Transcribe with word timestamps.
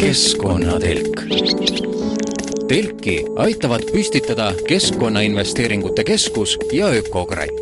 keskkonnatelk. 0.00 1.22
telki 2.68 3.24
aitavad 3.36 3.82
püstitada 3.92 4.52
Keskkonnainvesteeringute 4.68 6.04
Keskus 6.04 6.58
ja 6.72 6.88
Ökokratt 6.88 7.60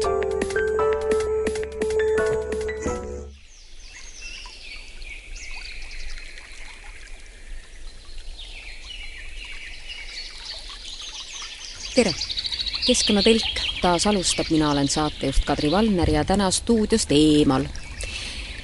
tere! 11.95 12.15
keskkonnatelk 12.87 13.66
taas 13.81 14.07
alustab, 14.07 14.47
mina 14.51 14.71
olen 14.71 14.89
saatejuht 14.89 15.45
Kadri 15.45 15.71
Valner 15.71 16.11
ja 16.11 16.25
täna 16.25 16.51
stuudiost 16.51 17.13
eemal. 17.13 17.65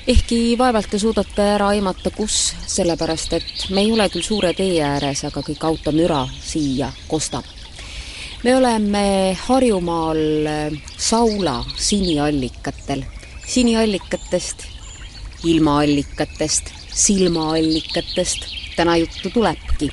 ehkki 0.07 0.59
vaevalt 0.59 0.91
te 0.91 0.99
suudate 0.99 1.43
ära 1.55 1.69
aimata, 1.69 2.11
kus, 2.11 2.55
sellepärast 2.67 3.33
et 3.39 3.67
me 3.71 3.81
ei 3.81 3.93
ole 3.93 4.09
küll 4.11 4.27
suure 4.27 4.53
tee 4.55 4.83
ääres, 4.83 5.25
aga 5.25 5.43
kõik 5.47 5.65
automüra 5.65 6.27
siia 6.41 6.93
kostab. 7.09 7.45
me 8.45 8.57
oleme 8.57 9.37
Harjumaal 9.47 10.49
Saula 10.99 11.65
siniallikatel, 11.77 13.05
siniallikatest, 13.47 14.67
ilmaallikatest, 15.45 16.73
silmaallikatest 16.95 18.49
täna 18.77 18.97
juttu 18.97 19.31
tulebki 19.31 19.93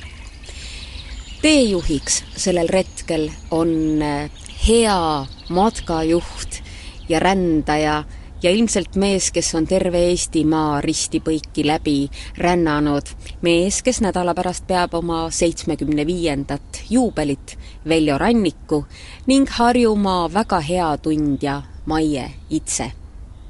teejuhiks 1.42 2.22
sellel 2.36 2.68
retkel 2.68 3.28
on 3.50 3.70
äh, 4.02 4.30
hea 4.68 5.26
matkajuht 5.48 6.62
ja 7.08 7.18
rändaja 7.20 8.04
ja 8.42 8.50
ilmselt 8.50 8.96
mees, 8.96 9.30
kes 9.32 9.54
on 9.54 9.66
terve 9.66 9.98
Eestimaa 9.98 10.80
risti-põiki 10.80 11.66
läbi 11.66 12.10
rännanud. 12.38 13.02
mees, 13.42 13.82
kes 13.82 14.00
nädala 14.00 14.34
pärast 14.34 14.66
peab 14.66 14.94
oma 14.94 15.30
seitsmekümne 15.30 16.06
viiendat 16.06 16.82
juubelit 16.90 17.58
Veljo 17.88 18.18
Ranniku 18.18 18.84
ning 19.26 19.48
Harjumaa 19.48 20.32
väga 20.32 20.60
hea 20.60 20.96
tundja 20.98 21.62
Maie 21.86 22.30
Itse. 22.50 22.92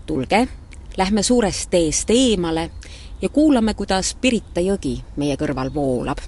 tulge, 0.07 0.49
lähme 0.97 1.23
suurest 1.23 1.71
teest 1.71 2.11
eemale 2.11 2.71
ja 3.23 3.29
kuulame, 3.29 3.75
kuidas 3.75 4.17
Pirita 4.21 4.61
jõgi 4.61 5.01
meie 5.17 5.37
kõrval 5.37 5.75
voolab 5.75 6.19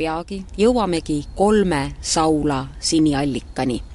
peagi 0.00 0.44
jõuamegi 0.56 1.24
kolme 1.36 1.92
Saula 2.00 2.66
siniallikani. 2.80 3.89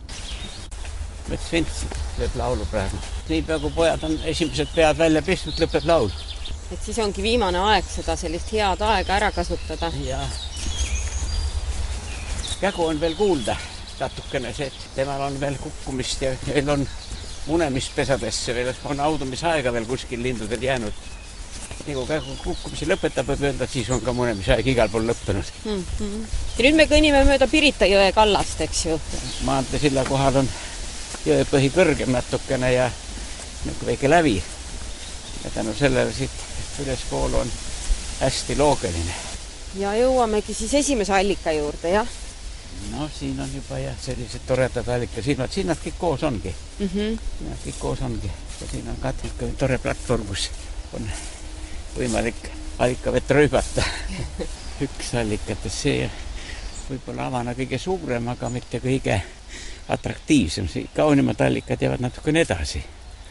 Mets 1.29 1.51
Vints 1.51 1.85
teeb 2.17 2.35
laulu 2.37 2.65
praegu. 2.69 2.97
niipea 3.29 3.59
kui 3.59 3.71
pojad 3.75 4.03
on 4.05 4.17
esimesed 4.31 4.73
pead 4.75 4.97
välja 4.97 5.21
pistnud, 5.25 5.57
lõpeb 5.59 5.87
laul. 5.89 6.11
et 6.71 6.81
siis 6.83 6.99
ongi 6.99 7.23
viimane 7.25 7.61
aeg 7.71 7.87
seda 7.89 8.15
sellist 8.19 8.51
head 8.53 8.81
aega 8.81 9.15
ära 9.15 9.31
kasutada. 9.31 9.91
jah. 10.05 10.35
kägu 12.61 12.85
on 12.85 13.01
veel 13.01 13.15
kuulda 13.15 13.57
natukene 13.99 14.53
see, 14.53 14.67
et 14.67 14.87
temal 14.95 15.21
on 15.29 15.39
veel 15.39 15.57
kukkumist 15.61 16.21
ja 16.21 16.31
veel 16.45 16.69
on 16.69 16.87
munemispesadesse 17.47 18.55
veel 18.55 18.73
on 18.91 18.99
haudumisaega 18.99 19.73
veel 19.73 19.85
kuskil 19.89 20.23
lindudel 20.23 20.63
jäänud 20.63 21.03
nagu 21.85 22.05
ka 22.09 22.17
kukkumise 22.41 22.87
lõpetab, 22.89 23.27
võib 23.29 23.43
öelda, 23.45 23.65
et 23.65 23.73
siis 23.73 23.89
on 23.93 24.01
ka 24.01 24.13
munemisaeg 24.15 24.67
igal 24.73 24.89
pool 24.89 25.05
lõppenud 25.09 25.51
mm. 25.65 25.83
-hmm. 25.99 26.23
ja 26.57 26.65
nüüd 26.65 26.79
me 26.79 26.87
kõnnime 26.89 27.25
mööda 27.27 27.47
Pirita 27.47 27.89
jõe 27.89 28.11
kallast, 28.13 28.61
eks 28.65 28.85
ju? 28.85 28.99
maanteesilla 29.45 30.05
kohal 30.09 30.41
on 30.41 30.49
jõepõhi 31.25 31.71
kõrgem 31.73 32.11
natukene 32.13 32.71
ja 32.73 32.89
niisugune 33.65 33.91
väike 33.91 34.09
lävi. 34.09 34.43
ja 35.43 35.49
tänu 35.49 35.73
sellele 35.73 36.13
siit 36.13 36.31
ülespoole 36.79 37.37
on 37.37 37.51
hästi 38.19 38.55
loogiline. 38.57 39.13
ja 39.75 39.93
jõuamegi 39.95 40.53
siis 40.53 40.73
esimese 40.73 41.13
allika 41.13 41.51
juurde, 41.51 41.89
jah? 41.89 42.07
noh, 42.91 43.09
siin 43.19 43.39
on 43.39 43.49
juba 43.55 43.79
jah, 43.79 43.95
sellised 44.01 44.45
toredad 44.47 44.87
allikasilmad, 44.87 45.51
siin 45.51 45.67
nad 45.67 45.79
kõik 45.81 45.97
koos 45.97 46.23
ongi 46.23 46.55
mm. 46.79 46.89
-hmm. 46.93 47.17
Nad 47.49 47.63
kõik 47.65 47.79
koos 47.79 48.01
ongi 48.01 48.31
ja 48.61 48.67
siin 48.71 48.89
on 48.89 48.97
ka 49.01 49.13
tore 49.57 49.77
platvorm, 49.77 50.25
kus 50.25 50.49
on 50.93 51.09
võimalik 51.97 52.51
allikavett 52.79 53.31
rööbata 53.31 53.83
üks 54.85 55.13
allikatest, 55.15 55.79
see 55.79 56.11
võib-olla 56.89 57.27
avana 57.31 57.55
kõige 57.57 57.79
suurem, 57.79 58.27
aga 58.27 58.49
mitte 58.49 58.79
kõige 58.79 59.21
atraktiivsem, 59.89 60.67
kaunimad 60.95 61.41
allikad 61.41 61.81
jäävad 61.81 62.01
natukene 62.01 62.41
edasi. 62.41 62.83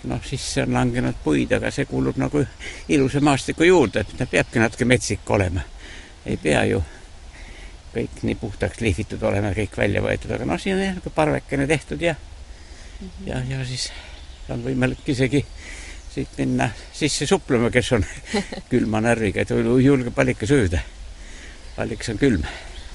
noh, 0.04 0.20
sisse 0.24 0.62
on 0.62 0.74
langenud 0.74 1.16
puid, 1.24 1.52
aga 1.56 1.70
see 1.72 1.86
kuulub 1.88 2.18
nagu 2.20 2.42
ilusa 2.88 3.20
maastiku 3.24 3.64
juurde, 3.64 4.00
et 4.00 4.10
ta 4.18 4.26
peabki 4.26 4.58
natuke 4.58 4.84
metsik 4.84 5.30
olema. 5.30 5.60
ei 6.26 6.36
pea 6.36 6.64
ju 6.64 6.82
kõik 7.94 8.22
nii 8.22 8.34
puhtaks 8.34 8.80
lihvitud 8.80 9.22
olema, 9.22 9.54
kõik 9.54 9.76
välja 9.78 10.02
võetud, 10.02 10.34
aga 10.34 10.44
noh, 10.44 10.60
siin 10.60 10.76
on 10.76 10.82
jah, 10.82 10.94
niisugune 10.94 11.14
parvekene 11.14 11.66
tehtud 11.66 12.02
ja 12.02 12.14
mm 12.14 13.08
-hmm. 13.08 13.28
ja, 13.28 13.42
ja 13.48 13.64
siis 13.64 13.92
on 14.48 14.64
võimalik 14.64 15.08
isegi 15.08 15.44
siit 16.14 16.38
minna 16.38 16.68
sisse 16.92 17.26
suplema, 17.26 17.70
kes 17.70 17.92
on 17.92 18.04
külma 18.70 19.00
närviga, 19.00 19.42
et 19.42 19.50
julgeb 19.82 20.18
allikas 20.18 20.50
ööda. 20.50 20.78
allikas 21.76 22.08
on 22.08 22.18
külm. 22.18 22.44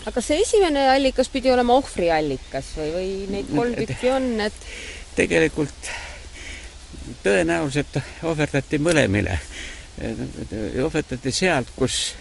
Aga 0.10 0.22
see 0.26 0.42
esimene 0.44 0.86
allikas 0.90 1.30
pidi 1.30 1.52
olema 1.54 1.78
ohvriallikas 1.80 2.74
või, 2.78 2.90
või 2.96 3.12
neid 3.36 3.52
kolm 3.54 3.76
tükki 3.78 4.12
on, 4.14 4.30
et? 4.42 4.66
tegelikult 5.18 5.92
tõenäoliselt 7.24 8.00
ohverdati 8.24 8.80
mõlemile. 8.80 9.40
ohverdati 10.84 11.32
sealt, 11.32 11.72
kus 11.76 12.16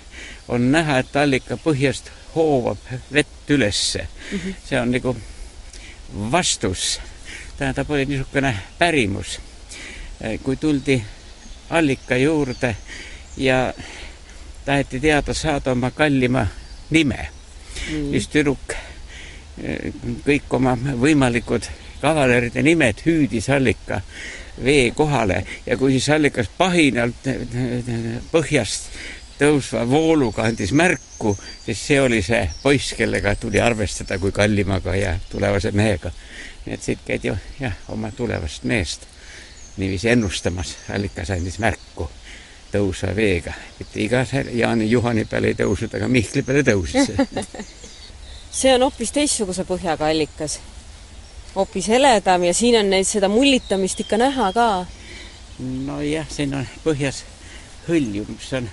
on 0.48 0.71
näha, 0.72 0.98
et 0.98 1.16
allika 1.16 1.56
põhjast 1.62 2.10
hoovab 2.34 2.78
vett 3.12 3.50
ülesse 3.50 4.09
mm. 4.09 4.38
-hmm. 4.38 4.54
see 4.69 4.81
on 4.81 4.91
nagu 4.93 5.16
vastus, 6.32 7.00
tähendab, 7.59 7.91
oli 7.91 8.06
niisugune 8.06 8.54
pärimus 8.78 9.38
kui 10.43 10.56
tuldi 10.56 11.03
allika 11.71 12.16
juurde 12.16 12.77
ja 13.37 13.75
taheti 14.65 15.00
teada 15.00 15.34
saada 15.34 15.72
oma 15.72 15.91
kallima 15.91 16.47
nime 16.91 17.38
siis 17.87 18.28
tüdruk 18.33 18.77
kõik 20.25 20.55
oma 20.55 20.77
võimalikud 20.78 21.66
kavaleride 22.00 22.62
nimed 22.62 23.03
hüüdis 23.06 23.49
allika 23.50 24.00
vee 24.65 24.91
kohale 24.94 25.44
ja 25.66 25.77
kui 25.77 25.97
siis 25.97 26.09
allikas 26.15 26.50
pahinalt 26.59 27.27
põhjast 28.33 28.91
tõusva 29.39 29.84
vooluga 29.87 30.49
andis 30.49 30.72
märku, 30.75 31.37
siis 31.65 31.83
see 31.87 32.00
oli 32.03 32.22
see 32.27 32.43
poiss, 32.62 32.94
kellega 32.99 33.37
tuli 33.39 33.61
arvestada 33.62 34.19
kui 34.19 34.33
kallimaga 34.34 34.97
ja 34.97 35.15
tulevase 35.31 35.71
mehega. 35.71 36.10
nii 36.66 36.75
et 36.75 36.83
siit 36.83 37.05
käidi 37.06 37.31
jah, 37.60 37.77
oma 37.89 38.10
tulevast 38.10 38.65
meest 38.65 39.06
niiviisi 39.77 40.10
ennustamas, 40.10 40.77
allikas 40.91 41.31
andis 41.31 41.59
märku 41.59 42.10
tõusva 42.72 43.14
veega, 43.16 43.52
mitte 43.78 44.00
iga 44.02 44.24
Jaani 44.28 44.90
Juhani 44.90 45.24
peale 45.24 45.52
ei 45.52 45.58
tõusnud, 45.58 45.94
aga 45.96 46.08
Mihkli 46.08 46.42
peale 46.44 46.64
tõusis 46.66 47.12
see. 48.58 48.74
On 48.74 48.84
hoopis 48.86 49.12
teistsuguse 49.14 49.64
põhjaga 49.68 50.08
allikas, 50.10 50.58
hoopis 51.54 51.88
heledam 51.92 52.44
ja 52.44 52.54
siin 52.54 52.78
on 52.80 52.90
neid 52.92 53.08
seda 53.08 53.30
mullitamist 53.32 54.00
ikka 54.04 54.18
näha 54.20 54.52
ka. 54.52 54.68
nojah, 55.60 56.28
siin 56.30 56.54
on 56.54 56.66
põhjas 56.84 57.24
hõljum, 57.88 58.28
mis 58.34 58.52
on 58.58 58.68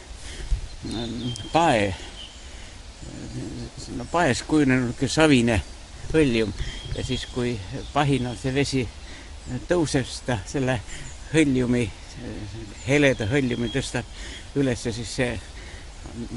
pae, 1.53 1.93
no 3.95 4.05
paes 4.11 4.43
kujunenud 4.47 5.07
savine 5.09 5.61
hõljum. 6.13 6.53
Ja 6.95 7.03
siis, 7.03 7.25
kui 7.33 7.55
pahinal 7.93 8.37
see 8.39 8.53
vesi 8.55 8.85
tõuseb 9.67 10.07
seda, 10.07 10.39
selle 10.47 10.79
hõljumi, 11.33 11.85
heleda 12.87 13.27
hõljumi 13.29 13.69
tõstab 13.73 14.05
üles 14.59 14.85
ja 14.85 14.93
siis 14.93 15.11
see 15.19 15.33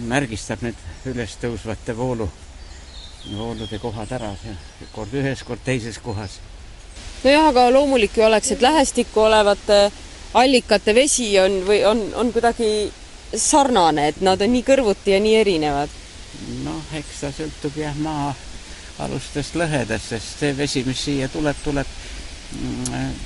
märgistab 0.09 0.63
need 0.65 0.79
ülestõusvate 1.07 1.95
voolu, 1.97 2.29
voolude 3.37 3.79
kohad 3.83 4.13
ära, 4.17 4.33
kord 4.95 5.15
ühes, 5.15 5.45
kord 5.47 5.63
teises 5.65 5.99
kohas. 6.03 6.39
nojah, 7.25 7.49
aga 7.53 7.69
loomulik 7.71 8.17
ju 8.17 8.25
oleks, 8.25 8.53
et 8.53 8.63
lähestikku 8.63 9.21
olevate 9.21 9.91
allikate 10.35 10.95
vesi 10.95 11.31
on 11.41 11.63
või 11.69 11.85
on, 11.87 12.03
on 12.15 12.33
kuidagi 12.33 12.91
sarnane, 13.37 14.09
et 14.09 14.21
nad 14.21 14.41
on 14.41 14.53
nii 14.53 14.65
kõrvuti 14.65 15.15
ja 15.15 15.21
nii 15.21 15.37
erinevad. 15.37 15.89
noh, 16.65 16.85
eks 16.95 17.21
ta 17.21 17.33
sõltub 17.33 17.77
jah 17.77 17.97
maa 18.03 18.35
alustest 18.99 19.55
lõhedest, 19.55 20.15
sest 20.15 20.43
see 20.43 20.57
vesi, 20.57 20.83
mis 20.87 21.05
siia 21.05 21.29
tuleb, 21.29 21.57
tuleb 21.65 21.87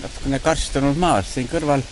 natukene 0.02 0.38
karstunud 0.42 0.98
maas, 0.98 1.30
siin 1.34 1.48
kõrval 1.48 1.82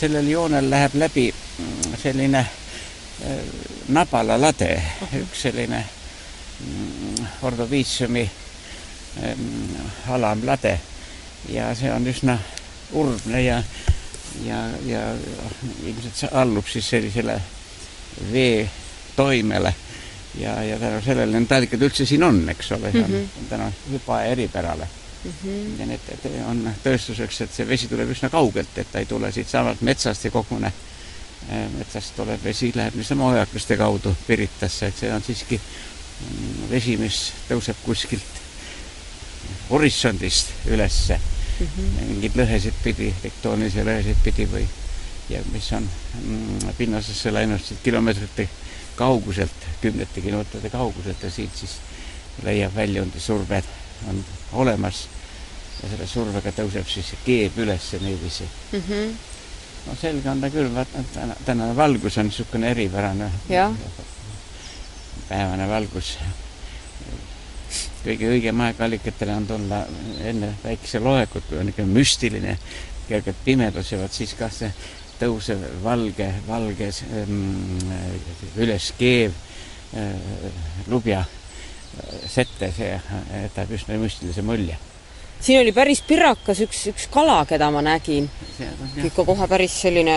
sellel 0.00 0.28
joonel 0.30 0.70
läheb 0.70 0.94
läbi 0.94 1.34
mm, 1.58 1.96
selline 2.02 2.38
äh, 2.38 3.40
nabalalade, 3.88 4.82
üks 5.22 5.42
selline 5.42 5.80
mm, 6.60 7.26
ordoviitsiumi 7.42 8.30
ähm, 9.22 9.48
alamlade. 10.08 10.78
Ja 11.48 11.70
see 11.78 11.90
on 11.92 12.06
üsna 12.06 12.38
urbne 12.98 13.42
ja 13.42 13.62
ja, 14.44 14.62
ja 14.86 15.02
ilmselt 15.86 16.16
see 16.16 16.30
allub 16.32 16.66
siis 16.68 16.88
sellisele 16.90 17.40
veetoimele. 18.32 19.74
Ja, 20.38 20.62
ja 20.62 20.78
tänu 20.78 21.00
sellele 21.02 21.40
need 21.40 21.52
allikad 21.52 21.82
üldse 21.82 22.06
siin 22.06 22.22
on, 22.22 22.42
eks 22.52 22.72
ole, 22.76 22.92
see 22.92 23.02
on 23.02 23.10
mm 23.10 23.22
-hmm. 23.24 23.48
tänu 23.50 23.72
hüpa 23.92 24.22
eripärale 24.22 24.86
mm. 25.24 25.32
-hmm. 25.44 25.80
ja 25.80 25.86
need 25.86 26.28
on 26.46 26.74
tõestuseks, 26.84 27.42
et 27.44 27.54
see 27.54 27.68
vesi 27.68 27.88
tuleb 27.88 28.10
üsna 28.10 28.30
kaugelt, 28.30 28.78
et 28.78 28.92
ta 28.92 28.98
ei 28.98 29.06
tule 29.06 29.32
siitsamast 29.32 29.80
metsast 29.80 30.24
ja 30.24 30.30
kogune 30.30 30.72
metsast 31.78 32.16
tuleb 32.16 32.42
vesi, 32.44 32.72
läheb 32.74 32.94
niisama 32.94 33.26
ojakeste 33.26 33.76
kaudu 33.76 34.16
Piritasse, 34.26 34.86
et 34.86 34.96
see 34.98 35.12
on 35.12 35.22
siiski 35.22 35.60
vesi, 36.70 36.96
mis 36.96 37.20
tõuseb 37.48 37.78
kuskilt 37.84 38.42
horisondist 39.70 40.50
ülesse 40.66 41.16
mm 41.60 41.66
-hmm. 41.66 42.06
mingeid 42.08 42.36
lõhesid 42.36 42.82
pidi, 42.82 43.14
tektoonilisi 43.22 43.84
lõhesid 43.84 44.22
pidi 44.24 44.48
või 44.52 44.66
ja 45.28 45.42
mis 45.52 45.72
on 45.72 45.88
mm, 46.24 46.74
pinnasesse 46.78 47.32
läinud 47.32 47.60
kilomeetrite 47.82 48.48
kauguselt, 48.96 49.66
kümnete 49.80 50.20
kilomeetrite 50.20 50.70
kauguselt 50.70 51.22
ja 51.22 51.30
siit 51.30 51.56
siis 51.56 51.76
leiab 52.42 52.74
väljundi 52.74 53.20
surved 53.20 53.64
on 54.08 54.24
olemas 54.52 55.06
ja 55.82 55.90
selle 55.90 56.06
survega 56.10 56.52
tõuseb 56.54 56.88
siis 56.90 57.12
keeb 57.24 57.58
üles 57.62 57.92
niiviisi 58.00 58.46
mm. 58.72 58.82
-hmm. 58.88 59.14
no 59.86 59.96
selge 60.00 60.30
on 60.30 60.40
ta 60.40 60.50
küll, 60.50 60.74
vaata 60.74 61.04
täna, 61.14 61.36
tänane 61.44 61.76
valgus 61.76 62.18
on 62.18 62.26
niisugune 62.26 62.70
eripärane. 62.70 63.30
päevane 65.28 65.68
valgus. 65.68 66.16
kõige 68.04 68.30
õigem 68.34 68.60
aeg 68.64 68.80
allikatele 68.80 69.34
on 69.34 69.46
tulla 69.46 69.82
enne 70.24 70.54
päikeseloekut, 70.62 71.44
kui 71.48 71.58
on 71.58 71.66
niisugune 71.66 71.92
müstiline, 71.92 72.58
kergelt 73.08 73.44
pimedus 73.44 73.92
ja 73.92 73.98
vot 73.98 74.12
siis 74.12 74.34
kah 74.34 74.52
see 74.52 74.72
tõusev 75.20 75.64
valge, 75.84 76.32
valge 76.46 76.90
ähm, 77.12 77.78
üles 78.56 78.92
keev 78.98 79.32
äh, 79.94 80.14
lubja 80.86 81.24
sette, 82.26 82.70
see 82.76 82.92
jätab 83.42 83.72
üsna 83.74 83.98
müstilise 84.00 84.42
mulje. 84.42 84.76
siin 85.40 85.60
oli 85.60 85.72
päris 85.72 86.00
pirakas 86.02 86.60
üks, 86.64 86.80
üks 86.90 87.06
kala, 87.14 87.44
keda 87.46 87.70
ma 87.70 87.82
nägin. 87.82 88.28
ikka 89.04 89.24
kohe 89.24 89.48
päris 89.48 89.76
selline 89.82 90.16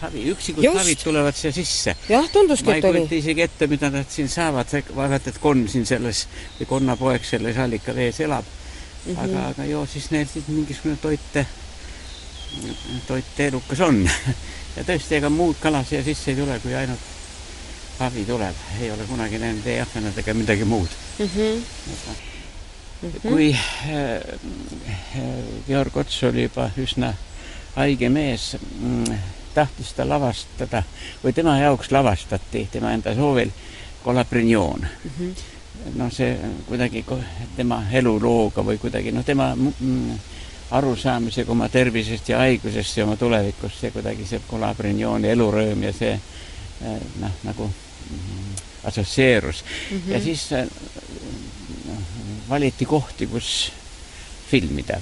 havi, 0.00 0.24
üksikud 0.32 0.64
Just. 0.64 0.78
havid 0.78 1.04
tulevad 1.04 1.36
siia 1.36 1.52
sisse. 1.52 1.96
jah, 2.08 2.28
tunduski, 2.32 2.70
et 2.70 2.84
oli. 2.84 2.84
ma 2.84 2.88
ei 2.88 3.06
kujuta 3.06 3.20
isegi 3.20 3.46
ette, 3.46 3.66
mida 3.66 3.90
nad 3.90 4.08
siin 4.10 4.28
saavad, 4.32 4.72
vaevalt, 4.96 5.28
et 5.28 5.38
konn 5.42 5.68
siin 5.68 5.86
selles 5.86 6.26
või 6.58 6.70
konnapoeg 6.74 7.28
selles 7.28 7.60
allikavees 7.64 8.20
elab 8.26 8.44
mm. 8.44 9.14
-hmm. 9.14 9.22
aga, 9.24 9.46
aga 9.54 9.68
joo 9.70 9.86
siis 9.86 10.10
neil 10.10 10.26
siis 10.32 10.48
mingisugune 10.48 10.96
toite, 11.02 11.46
toit 13.06 13.40
elukas 13.48 13.80
on 13.80 14.04
ja 14.76 14.84
tõesti, 14.84 15.16
ega 15.20 15.30
muud 15.30 15.56
kala 15.60 15.84
siia 15.84 16.04
sisse 16.04 16.32
ei 16.32 16.42
tule, 16.42 16.58
kui 16.64 16.74
ainult 16.74 17.10
havi 17.98 18.24
tuleb, 18.24 18.66
ei 18.80 18.90
ole 18.90 19.04
kunagi 19.06 19.38
näinud 19.38 19.66
ei 19.66 19.80
ahvenat 19.80 20.18
ega 20.18 20.34
midagi 20.34 20.64
muud 20.64 21.01
mm. 21.18 21.26
-hmm. 21.26 21.62
kui 23.22 23.52
äh, 23.54 23.60
Georg 25.66 25.96
Ots 25.96 26.22
oli 26.22 26.42
juba 26.42 26.70
üsna 26.78 27.14
haige 27.76 28.08
mees, 28.08 28.56
mm, 28.80 29.04
tahtis 29.54 29.92
ta 29.92 30.08
lavastada 30.08 30.82
või 31.24 31.32
tema 31.32 31.58
jaoks 31.58 31.90
lavastati 31.90 32.68
tema 32.72 32.92
enda 32.92 33.14
soovil 33.14 33.50
Colabrinioon 34.04 34.80
mm. 34.80 35.10
-hmm. 35.18 35.34
noh, 35.94 36.12
see 36.12 36.38
kuidagi 36.68 37.04
tema 37.56 37.84
elulooga 37.92 38.62
või 38.62 38.78
kuidagi 38.78 39.12
noh, 39.12 39.24
tema 39.24 39.54
mm, 39.56 40.18
arusaamisega 40.70 41.52
oma 41.52 41.68
tervisest 41.68 42.28
ja 42.28 42.38
haigusest 42.38 42.96
ja 42.96 43.04
oma 43.04 43.16
tulevikust, 43.16 43.80
see 43.80 43.90
kuidagi 43.90 44.26
see 44.26 44.40
Colabriniooni 44.50 45.28
elurõõm 45.28 45.82
ja 45.82 45.92
see 45.92 46.12
äh, 46.12 47.00
noh, 47.20 47.32
nagu 47.44 47.70
assotsieerus 48.84 49.64
mm. 49.64 49.96
-hmm. 49.96 50.12
ja 50.12 50.20
siis 50.20 50.50
noh, 51.86 52.02
valiti 52.48 52.84
kohti, 52.84 53.26
kus 53.26 53.72
filmida 54.50 55.00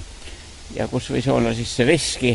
ja 0.75 0.87
kus 0.87 1.09
võis 1.11 1.27
olla 1.31 1.53
siis 1.55 1.75
see 1.75 1.87
veski, 1.87 2.31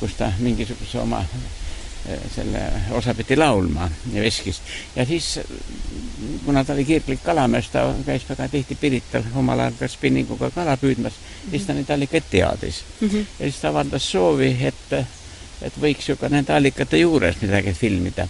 kus 0.00 0.16
ta 0.18 0.30
mingisuguse 0.38 0.98
oma 1.02 1.20
eh, 1.22 2.24
selle 2.34 2.62
osa 2.98 3.14
pidi 3.14 3.36
laulma 3.38 3.88
ja 4.12 4.22
veskist. 4.22 4.62
ja 4.96 5.06
siis, 5.06 5.38
kuna 6.44 6.64
ta 6.64 6.74
oli 6.74 6.84
kirglik 6.84 7.22
kalamees, 7.22 7.70
ta 7.70 7.86
käis 8.06 8.26
väga 8.28 8.48
tihti 8.48 8.78
Pirital 8.80 9.26
omal 9.34 9.66
ajal 9.66 9.78
ka 9.80 9.88
spinninguga 9.88 10.50
kala 10.50 10.76
püüdmas 10.76 11.12
mm, 11.12 11.46
-hmm. 11.46 11.50
siis 11.50 11.66
ta 11.66 11.74
neid 11.74 11.90
allikaid 11.90 12.30
teadis 12.30 12.82
mm. 13.00 13.08
-hmm. 13.08 13.26
ja 13.38 13.50
siis 13.50 13.60
ta 13.62 13.68
avaldas 13.68 14.10
soovi, 14.10 14.56
et, 14.60 14.92
et 15.62 15.80
võiks 15.82 16.08
ju 16.08 16.16
ka 16.16 16.28
nende 16.28 16.54
allikate 16.54 16.98
juures 16.98 17.42
midagi 17.42 17.72
filmida 17.72 18.28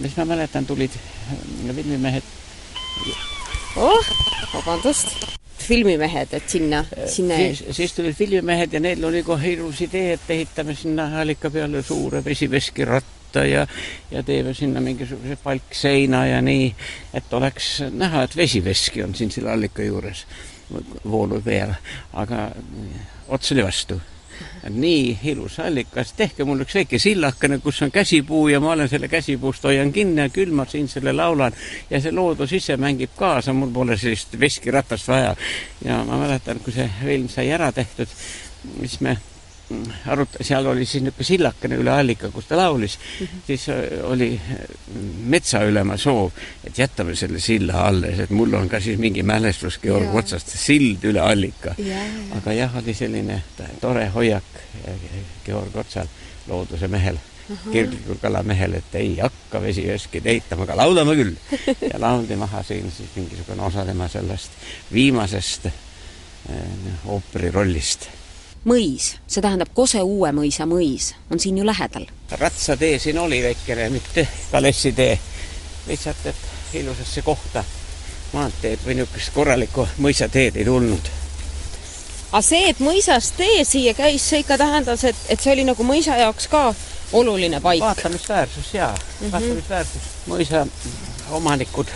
mis 0.00 0.16
ma 0.16 0.24
mäletan, 0.24 0.66
tulid 0.66 0.94
äh, 0.94 1.74
filmimehed. 1.74 2.22
oh, 3.76 4.06
vabandust. 4.54 5.06
filmimehed, 5.58 6.32
et 6.32 6.48
sinna, 6.48 6.84
sinna. 7.06 7.36
siis, 7.36 7.64
siis 7.76 7.92
tulid 7.92 8.14
filmimehed 8.14 8.72
ja 8.72 8.80
neil 8.80 9.04
oli 9.04 9.22
kohe 9.22 9.52
ilus 9.52 9.80
idee, 9.84 10.12
et 10.16 10.30
ehitame 10.30 10.74
sinna 10.74 11.10
allika 11.20 11.50
peale 11.50 11.82
suure 11.82 12.24
vesiveskiratta 12.24 13.44
ja, 13.44 13.66
ja 14.10 14.22
teeme 14.22 14.54
sinna 14.54 14.80
mingisuguse 14.80 15.36
palkseina 15.42 16.26
ja 16.26 16.42
nii, 16.42 16.70
et 17.14 17.32
oleks 17.32 17.82
näha, 17.90 18.22
et 18.24 18.36
vesiveski 18.36 19.02
on 19.02 19.14
siin 19.14 19.30
selle 19.30 19.52
allika 19.52 19.82
juures 19.82 20.24
voolu 21.08 21.40
peal, 21.44 21.74
aga 22.12 22.48
ots 23.28 23.52
oli 23.52 23.64
vastu 23.64 24.00
nii 24.70 25.18
ilus 25.32 25.58
allikas, 25.60 26.12
tehke 26.18 26.44
mul 26.44 26.64
üks 26.64 26.74
väike 26.78 26.98
sillakene, 27.02 27.58
kus 27.64 27.82
on 27.82 27.92
käsipuu 27.94 28.48
ja 28.48 28.60
ma 28.60 28.72
olen 28.72 28.88
selle 28.88 29.08
käsipuust 29.08 29.64
hoian 29.64 29.92
kinni 29.92 30.22
ja 30.22 30.28
küll 30.32 30.52
ma 30.52 30.66
siin 30.68 30.88
selle 30.88 31.12
laulan. 31.12 31.56
Ja 31.90 32.00
see 32.00 32.12
loodus 32.12 32.52
ise 32.52 32.76
mängib 32.76 33.14
kaasa, 33.16 33.52
mul 33.52 33.72
pole 33.74 33.96
sellist 33.96 34.38
veskiratast 34.40 35.08
vaja. 35.08 35.34
ja 35.84 36.02
ma 36.04 36.18
mäletan, 36.18 36.60
kui 36.64 36.72
see 36.72 36.90
film 37.04 37.28
sai 37.28 37.50
ära 37.52 37.72
tehtud, 37.72 38.08
siis 38.80 39.00
me 39.00 39.16
arut-, 40.06 40.38
seal 40.40 40.66
oli 40.66 40.86
siis 40.86 41.02
niisugune 41.02 41.26
sillakene 41.28 41.78
üle 41.80 41.92
allika, 41.92 42.30
kus 42.32 42.48
ta 42.48 42.56
laulis 42.56 42.98
mm, 42.98 43.26
-hmm. 43.26 43.46
siis 43.46 43.68
äh, 43.68 43.76
oli 44.02 44.40
äh, 44.50 44.58
metsaülema 45.34 45.96
soov, 45.96 46.30
et 46.64 46.78
jätame 46.78 47.16
selle 47.16 47.40
silla 47.40 47.86
alles, 47.88 48.18
et 48.18 48.30
mul 48.30 48.54
on 48.54 48.68
ka 48.68 48.80
siis 48.80 48.98
mingi 48.98 49.22
mälestus 49.22 49.78
Georg 49.78 50.14
Otsast, 50.14 50.48
sild 50.48 51.04
üle 51.04 51.20
allika. 51.20 51.74
aga 52.36 52.52
jah, 52.52 52.76
oli 52.76 52.94
selline 52.94 53.42
tore 53.80 54.08
hoiak 54.14 54.44
Georg 55.44 55.76
Otsal, 55.76 56.06
looduse 56.46 56.88
mehel 56.88 57.18
kirglikul 57.72 58.18
kalamehel, 58.20 58.74
et 58.74 58.94
ei 58.94 59.18
hakka 59.18 59.62
vesiveski 59.62 60.20
ehitama, 60.24 60.66
aga 60.66 60.76
laulame 60.76 61.14
küll. 61.16 61.34
ja 61.80 62.00
lauldi 62.04 62.36
maha 62.36 62.62
siin 62.62 62.92
siis 62.92 63.08
mingisugune 63.16 63.62
osa 63.62 63.84
tema 63.88 64.08
sellest 64.08 64.50
viimasest 64.92 65.66
äh, 65.66 65.74
ooperirollist 67.06 68.08
mõis, 68.68 69.14
see 69.26 69.42
tähendab 69.44 69.72
Kose 69.74 70.02
uue 70.04 70.30
mõisa 70.36 70.66
mõis, 70.68 71.12
on 71.32 71.40
siin 71.40 71.58
ju 71.58 71.66
lähedal. 71.66 72.06
ratsatee 72.30 72.98
siin 72.98 73.18
oli 73.18 73.42
väikene, 73.42 73.88
mitte 73.90 74.28
kalessitee. 74.52 75.18
lihtsalt, 75.86 76.26
et 76.26 76.36
ilusasse 76.74 77.22
kohta 77.22 77.64
maanteed 78.32 78.84
või 78.84 78.98
niisugust 78.98 79.32
korralikku 79.34 79.88
mõisateed 79.98 80.56
ei 80.56 80.64
tulnud. 80.64 81.08
aga 82.32 82.42
see, 82.42 82.68
et 82.68 82.80
mõisast 82.80 83.36
tee 83.36 83.64
siia 83.64 83.94
käis, 83.94 84.28
see 84.28 84.44
ikka 84.44 84.58
tähendas, 84.58 85.04
et, 85.04 85.16
et 85.28 85.40
see 85.40 85.52
oli 85.52 85.64
nagu 85.64 85.84
mõisa 85.84 86.18
jaoks 86.20 86.48
ka 86.48 86.74
oluline 87.12 87.60
paik? 87.60 87.80
vaatamisväärsus 87.80 88.74
jaa 88.74 88.92
mm 88.92 89.26
-hmm., 89.26 89.32
vaatamisväärsus. 89.32 90.12
mõisa 90.26 90.66
omanikud 91.30 91.86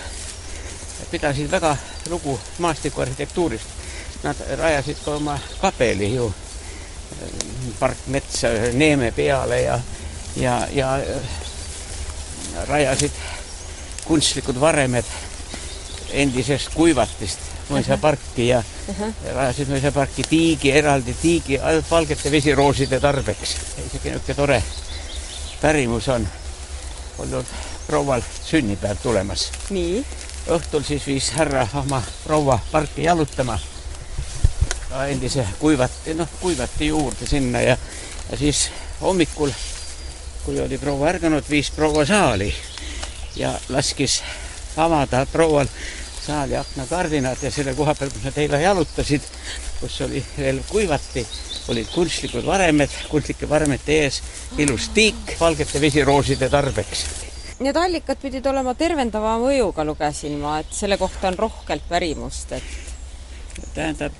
pidasid 1.10 1.50
väga 1.50 1.76
lugu 2.10 2.40
maastikuarhitektuurist. 2.58 3.66
Nad 4.22 4.36
rajasid 4.58 4.96
ka 5.04 5.14
oma 5.14 5.38
kapeli 5.60 6.14
ju 6.14 6.34
parkmetsa 7.78 8.50
ühe 8.56 8.72
neeme 8.78 9.12
peale 9.16 9.60
ja, 9.62 9.80
ja, 10.36 10.56
ja 10.72 10.98
rajasid 12.68 13.12
kunstlikud 14.04 14.60
varemed 14.60 15.08
endisest 16.12 16.74
kuivatist 16.74 17.50
mõisaparki 17.72 18.48
ja 18.48 18.58
uh 18.60 19.00
-huh. 19.00 19.12
rajasid 19.34 19.68
mõisaparki 19.68 20.24
tiigi, 20.28 20.72
eraldi 20.72 21.14
tiigi 21.22 21.60
valgete 21.90 22.30
vesirooside 22.30 23.00
tarbeks. 23.00 23.56
isegi 23.86 24.10
niisugune 24.10 24.34
tore 24.34 24.62
pärimus 25.60 26.08
on 26.08 26.28
olnud 27.18 27.46
proual 27.86 28.22
sünnipäev 28.44 28.96
tulemas. 29.02 29.50
nii? 29.70 30.04
õhtul 30.48 30.84
siis 30.84 31.06
viis 31.06 31.30
härra 31.30 31.68
oma 31.74 32.02
proua 32.24 32.58
parki 32.72 33.04
jalutama 33.04 33.58
endise 35.08 35.46
kuivati, 35.58 36.14
noh, 36.14 36.28
kuivati 36.40 36.86
juurde 36.92 37.26
sinna 37.26 37.60
ja, 37.60 37.76
ja 38.30 38.36
siis 38.36 38.70
hommikul, 39.00 39.50
kui 40.44 40.60
oli 40.60 40.78
proua 40.78 41.08
ärganud, 41.14 41.44
viis 41.50 41.70
proua 41.70 42.04
saali 42.06 42.52
ja 43.36 43.54
laskis 43.68 44.20
avada 44.76 45.26
proual 45.32 45.66
saali 46.22 46.56
aknakardinad 46.56 47.42
ja 47.42 47.50
selle 47.50 47.74
koha 47.74 47.94
peal, 47.98 48.10
kus 48.10 48.24
nad 48.24 48.38
eile 48.38 48.60
jalutasid, 48.62 49.24
kus 49.80 50.00
oli 50.06 50.22
veel 50.36 50.60
kuivati, 50.68 51.26
olid 51.72 51.90
kunstlikud 51.94 52.46
varemed, 52.46 52.94
kunstlike 53.10 53.48
varemete 53.48 53.98
ees 54.04 54.22
ilus 54.58 54.88
tiik 54.94 55.34
valgete 55.40 55.80
vesirooside 55.80 56.48
tarbeks. 56.52 57.04
Need 57.62 57.76
allikad 57.78 58.18
pidid 58.22 58.46
olema 58.46 58.74
tervendava 58.74 59.36
mõjuga, 59.38 59.84
lugesin 59.86 60.38
ma, 60.42 60.58
et 60.62 60.72
selle 60.74 60.98
kohta 60.98 61.30
on 61.30 61.38
rohkelt 61.38 61.84
pärimust, 61.88 62.54
et 62.58 62.91
tähendab, 63.74 64.12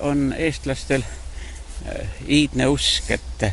on 0.00 0.34
eestlastel 0.38 1.02
äh, 1.02 2.06
iidne 2.26 2.68
usk, 2.68 3.10
et 3.10 3.42
äh, 3.42 3.52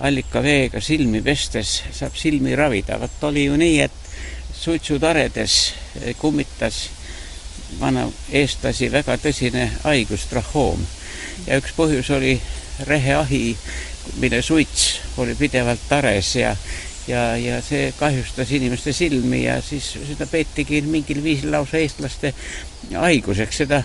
allikaveega 0.00 0.80
silmi 0.80 1.22
pestes 1.22 1.82
saab 1.92 2.16
silmi 2.16 2.56
ravida. 2.56 3.00
vot 3.00 3.24
oli 3.30 3.44
ju 3.44 3.56
nii, 3.56 3.80
et 3.80 3.92
suitsutaredes 4.58 5.74
kummitas 6.18 6.88
vana 7.80 8.08
eestlasi 8.32 8.90
väga 8.92 9.18
tõsine 9.22 9.68
haigus, 9.84 10.26
trahoom. 10.30 10.82
ja 11.46 11.58
üks 11.60 11.74
põhjus 11.76 12.10
oli 12.16 12.40
reheahi, 12.86 13.56
mille 14.18 14.42
suits 14.42 15.00
oli 15.18 15.34
pidevalt 15.38 15.88
tares 15.88 16.34
ja 16.36 16.56
ja, 17.08 17.36
ja 17.36 17.60
see 17.64 17.92
kahjustas 17.96 18.50
inimeste 18.52 18.92
silmi 18.92 19.42
ja 19.44 19.60
siis 19.64 19.94
seda 20.10 20.26
peetigi 20.28 20.82
mingil 20.84 21.22
viisil 21.24 21.52
lausa 21.52 21.80
eestlaste 21.80 22.34
haiguseks, 22.92 23.62
seda 23.64 23.82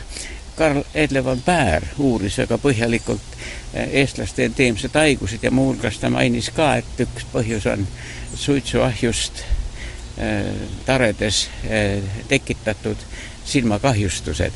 Karl 0.56 0.82
Edlevan 0.94 1.42
Päär 1.46 1.86
uuris 1.98 2.38
väga 2.38 2.58
põhjalikult 2.58 3.38
eestlaste 3.74 4.46
endeemsed 4.46 4.94
haigused 4.94 5.44
ja 5.44 5.52
muuhulgas 5.52 5.98
ta 6.00 6.10
mainis 6.14 6.52
ka, 6.54 6.76
et 6.76 7.06
üks 7.06 7.26
põhjus 7.34 7.66
on 7.72 7.88
suitsuahjust 8.36 9.44
äh, 9.44 10.46
taredes 10.86 11.48
äh, 11.66 12.04
tekitatud 12.28 12.98
silmakahjustused. 13.46 14.52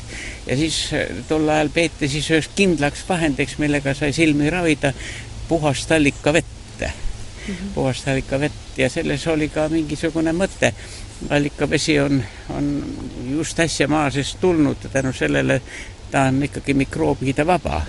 ja 0.46 0.56
siis 0.56 0.90
tol 1.28 1.48
ajal 1.48 1.68
peeti 1.68 2.08
siis 2.08 2.30
üheks 2.30 2.50
kindlaks 2.56 3.04
vahendiks, 3.08 3.58
millega 3.58 3.94
sai 3.94 4.12
silmi 4.12 4.50
ravida, 4.50 4.92
puhast 5.48 5.92
allikavette 5.92 6.92
mm 7.48 7.54
-hmm. 7.54 7.74
puhast 7.74 8.08
allikavett 8.08 8.52
ja 8.76 8.90
selles 8.90 9.26
oli 9.26 9.48
ka 9.48 9.68
mingisugune 9.68 10.32
mõte. 10.32 10.72
Allikavesi 11.30 12.00
on, 12.00 12.22
on 12.54 12.84
just 13.30 13.60
äsja 13.60 13.88
maa 13.88 14.10
seest 14.10 14.40
tulnud 14.40 14.88
tänu 14.92 15.12
sellele 15.12 15.60
ta 16.10 16.22
on 16.22 16.42
ikkagi 16.42 16.74
mikroobide 16.74 17.46
vaba. 17.46 17.82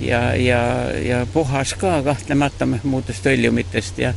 Ja, 0.00 0.34
ja, 0.34 0.90
ja 0.98 1.26
puhas 1.32 1.74
ka 1.74 2.02
kahtlemata 2.02 2.66
muudest 2.82 3.26
õljumitest 3.26 4.00
ja, 4.02 4.14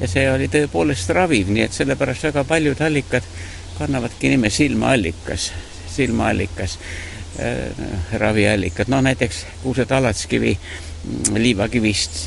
ja 0.00 0.08
see 0.08 0.24
oli 0.30 0.48
tõepoolest 0.50 1.12
raviv, 1.14 1.52
nii 1.54 1.68
et 1.68 1.76
sellepärast 1.76 2.26
väga 2.30 2.44
paljud 2.44 2.80
allikad 2.82 3.26
kannavadki 3.78 4.32
nime 4.32 4.50
silmaallikas, 4.50 5.52
silmaallikas 5.94 6.78
äh,, 7.38 7.86
raviallikad, 8.18 8.90
no 8.90 9.00
näiteks 9.00 9.44
kuused 9.62 9.94
alatskivi 9.94 10.56
mm, 10.58 10.87
liivakivist 11.38 12.20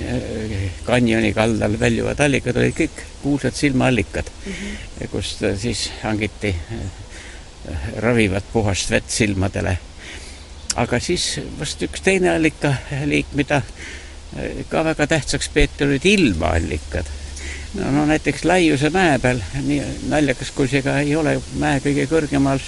kanjoni 0.88 1.34
kaldal 1.36 1.76
väljuvad 1.80 2.24
allikad 2.24 2.58
olid 2.58 2.76
kõik 2.78 3.04
kuulsad 3.22 3.56
silmaallikad 3.56 4.32
mm, 4.32 4.52
-hmm. 4.52 5.08
kust 5.12 5.44
siis 5.60 5.90
hangiti 6.04 6.56
äh, 6.56 7.88
ravivat 8.02 8.44
puhast 8.54 8.92
vett 8.92 9.10
silmadele 9.10 9.78
aga 10.80 11.00
siis 11.04 11.26
vast 11.60 11.82
üks 11.84 12.04
teine 12.04 12.32
allikaliik, 12.36 13.34
mida 13.36 13.62
eh, 14.38 14.64
ka 14.70 14.84
väga 14.88 15.08
tähtsaks 15.08 15.50
peeti, 15.54 15.84
olid 15.86 16.06
ilmaallikad. 16.06 17.10
no, 17.74 17.92
no 17.92 18.06
näiteks 18.06 18.46
Laiuse 18.46 18.90
mäe 18.90 19.20
peal, 19.20 19.42
nii 19.62 19.82
naljakas 20.12 20.52
kui 20.56 20.68
see 20.72 20.84
ka 20.86 21.00
ei 21.00 21.16
ole, 21.16 21.38
mäe 21.60 21.80
kõige 21.84 22.08
kõrgemal 22.12 22.60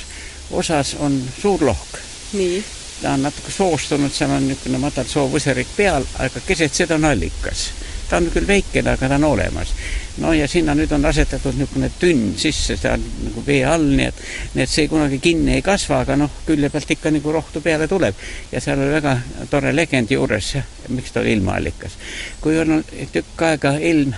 osas 0.51 0.95
on 0.99 1.19
suur 1.39 1.63
lohk. 1.63 1.99
nii? 2.33 2.63
Ta 3.03 3.13
on 3.13 3.27
natuke 3.27 3.51
soostunud, 3.51 4.11
seal 4.15 4.31
on 4.31 4.47
niisugune 4.47 4.79
madal 4.79 5.07
soovõserik 5.09 5.75
peal, 5.77 6.05
aga 6.23 6.43
keset 6.47 6.83
seda 6.83 6.95
on 6.95 7.11
allikas 7.11 7.67
ta 8.13 8.19
on 8.21 8.29
küll 8.29 8.47
väikene, 8.47 8.93
aga 8.93 9.07
ta 9.09 9.15
on 9.15 9.23
olemas. 9.23 9.73
no 10.21 10.33
ja 10.33 10.47
sinna 10.47 10.75
nüüd 10.77 10.91
on 10.93 11.05
asetatud 11.09 11.55
niisugune 11.57 11.89
tünn 11.99 12.35
sisse, 12.37 12.77
see 12.77 12.91
on 12.91 13.05
nagu 13.25 13.43
vee 13.47 13.63
all, 13.65 13.87
nii 13.97 14.05
et, 14.05 14.19
nii 14.53 14.65
et 14.65 14.69
see 14.69 14.87
kunagi 14.91 15.17
kinni 15.23 15.55
ei 15.57 15.63
kasva, 15.65 16.03
aga 16.05 16.17
noh, 16.19 16.31
külje 16.45 16.69
pealt 16.69 16.91
ikka 16.93 17.11
nagu 17.15 17.33
rohtu 17.33 17.61
peale 17.65 17.87
tuleb. 17.89 18.15
ja 18.51 18.61
seal 18.61 18.81
oli 18.83 18.93
väga 18.93 19.17
tore 19.49 19.73
legend 19.75 20.13
juures, 20.13 20.53
miks 20.89 21.11
ta 21.11 21.23
oli 21.23 21.33
ilmaallikas. 21.39 21.97
kui 22.41 22.59
on 22.59 22.83
tükk 23.15 23.47
aega 23.49 23.77
ilm 23.81 24.13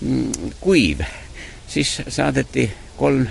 mm, 0.00 0.54
kuiv, 0.60 1.04
siis 1.68 1.98
saadeti 2.08 2.70
kolm 2.96 3.26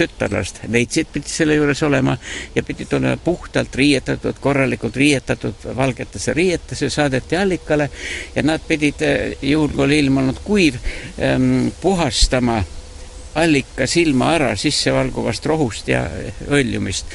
tütarlast, 0.00 0.62
leidsid, 0.72 1.12
pidid 1.12 1.30
selle 1.30 1.58
juures 1.58 1.82
olema 1.86 2.16
ja 2.54 2.64
pidid 2.66 2.92
olema 2.96 3.16
puhtalt 3.24 3.74
riietatud, 3.76 4.40
korralikult 4.40 4.96
riietatud 4.96 5.70
valgetesse 5.76 6.34
riietesse, 6.34 6.90
saadeti 6.90 7.36
allikale 7.36 7.90
ja 8.34 8.42
nad 8.42 8.64
pidid, 8.68 9.02
eh, 9.06 9.38
juhul 9.42 9.72
kui 9.74 9.84
oli 9.84 9.98
ilm 10.04 10.22
olnud 10.24 10.44
kuiv, 10.44 10.76
ehm, 11.18 11.68
puhastama 11.80 12.62
allika 13.34 13.86
silma 13.86 14.32
ära 14.34 14.54
sissevalguvast 14.56 15.46
rohust 15.46 15.88
ja 15.88 16.06
õljumist. 16.48 17.06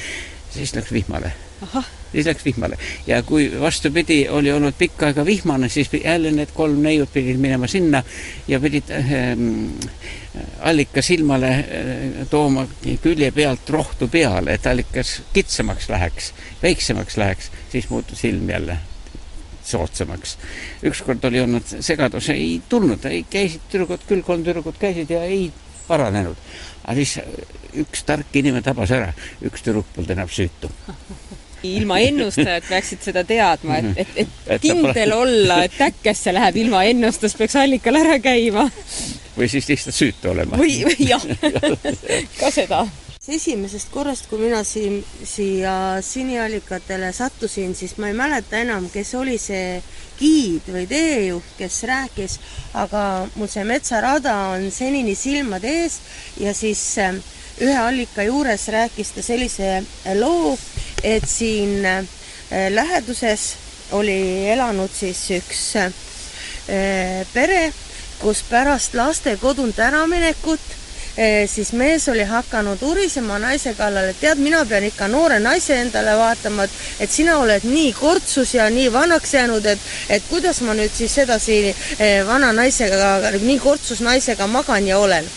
siis 0.50 0.74
läks 0.74 0.92
vihmale. 0.92 1.32
siis 2.12 2.26
läks 2.26 2.44
vihmale 2.44 2.78
ja 3.06 3.22
kui 3.22 3.50
vastupidi, 3.60 4.28
oli 4.28 4.52
olnud 4.52 4.74
pikka 4.78 5.06
aega 5.06 5.24
vihmane, 5.26 5.68
siis 5.68 5.88
jälle 6.04 6.30
need 6.32 6.52
kolm 6.54 6.82
neiut 6.82 7.12
pidid 7.12 7.36
minema 7.36 7.66
sinna 7.66 8.02
ja 8.48 8.60
pidid 8.60 8.90
ähm, 8.90 9.76
allika 10.60 11.02
silmale 11.02 11.52
äh, 11.52 12.26
tooma 12.30 12.66
külje 13.02 13.30
pealt 13.32 13.70
rohtu 13.70 14.08
peale, 14.08 14.56
et 14.56 14.66
allikas 14.66 15.20
kitsamaks 15.32 15.88
läheks, 15.92 16.32
väiksemaks 16.62 17.16
läheks, 17.16 17.50
siis 17.72 17.90
muutus 17.90 18.24
ilm 18.24 18.50
jälle 18.50 18.78
soodsamaks. 19.66 20.38
ükskord 20.82 21.24
oli 21.24 21.40
olnud 21.40 21.76
segadus, 21.80 22.28
ei 22.30 22.62
tulnud, 22.68 23.06
käisid 23.30 23.64
tüdrukud 23.70 24.06
küll, 24.08 24.22
kolm 24.22 24.44
tüdrukut 24.44 24.78
käisid 24.78 25.10
ja 25.10 25.22
ei 25.24 25.52
paranenud. 25.88 26.36
aga 26.84 26.94
siis 26.94 27.18
üks 27.74 28.04
tark 28.06 28.36
inimene 28.36 28.62
tabas 28.62 28.92
ära, 28.94 29.12
üks 29.42 29.66
tüdruk 29.66 29.88
polnud 29.94 30.14
enam 30.14 30.30
süütu 30.30 30.70
ilma 31.66 31.98
ennustajad 31.98 32.66
peaksid 32.68 33.02
seda 33.08 33.24
teadma, 33.26 33.80
et, 33.80 34.10
et, 34.22 34.34
et 34.46 34.62
kindel 34.62 35.12
olla, 35.16 35.62
et 35.66 35.80
äkkesse 35.88 36.34
läheb 36.36 36.60
ilma 36.62 36.84
ennustust, 36.86 37.38
peaks 37.38 37.56
allikal 37.58 37.98
ära 38.02 38.18
käima. 38.22 38.68
Või 39.36 39.48
siis 39.48 39.68
lihtsalt 39.68 39.94
süütu 39.94 40.30
olema. 40.30 40.56
või, 40.56 40.80
või 40.86 41.10
jah 41.10 41.22
ka 42.40 42.50
seda. 42.50 42.86
esimesest 43.28 43.90
korrast, 43.90 44.28
kui 44.30 44.38
mina 44.38 44.62
siin, 44.64 45.00
siia 45.24 45.98
siniallikatele 46.02 47.12
sattusin, 47.12 47.74
siis 47.74 47.96
ma 47.98 48.12
ei 48.12 48.18
mäleta 48.18 48.60
enam, 48.62 48.88
kes 48.92 49.14
oli 49.18 49.38
see 49.42 49.80
giid 50.18 50.68
või 50.72 50.86
teejuht, 50.88 51.56
kes 51.58 51.82
rääkis, 51.90 52.38
aga 52.74 53.02
mul 53.34 53.50
see 53.50 53.64
metsarada 53.68 54.36
on 54.54 54.70
senini 54.70 55.14
silmade 55.18 55.72
ees 55.82 55.98
ja 56.40 56.54
siis 56.54 56.82
äh, 57.02 57.18
ühe 57.60 57.76
allika 57.80 58.24
juures 58.26 58.68
rääkis 58.72 59.14
ta 59.16 59.22
sellise 59.24 59.82
loo, 60.20 60.56
et 61.04 61.24
siin 61.28 61.84
äh, 61.84 62.04
läheduses 62.70 63.54
oli 63.96 64.48
elanud 64.50 64.90
siis 64.92 65.22
üks 65.36 65.62
äh, 65.80 65.92
pere, 67.32 67.72
kus 68.20 68.42
pärast 68.50 68.94
laste 68.94 69.36
kodunt 69.40 69.78
äraminekut 69.78 70.60
äh, 70.70 71.46
siis 71.46 71.72
mees 71.72 72.08
oli 72.08 72.24
hakanud 72.24 72.82
urisema 72.82 73.38
naise 73.38 73.74
kallal, 73.74 74.10
et 74.10 74.20
tead, 74.20 74.42
mina 74.42 74.64
pean 74.64 74.84
ikka 74.84 75.08
noore 75.08 75.38
naise 75.40 75.80
endale 75.80 76.16
vaatama, 76.18 76.64
et, 76.64 76.76
et 77.00 77.10
sina 77.10 77.38
oled 77.38 77.64
nii 77.64 77.92
kortsus 77.96 78.54
ja 78.54 78.70
nii 78.70 78.92
vanaks 78.92 79.34
jäänud, 79.34 79.66
et, 79.66 79.88
et 80.08 80.30
kuidas 80.30 80.60
ma 80.60 80.74
nüüd 80.74 80.92
siis 80.94 81.14
sedasi 81.20 81.58
vana 82.26 82.52
naisega, 82.52 83.32
nii 83.40 83.58
kortsus 83.58 84.00
naisega 84.00 84.46
magan 84.46 84.86
ja 84.86 84.98
olen 84.98 85.28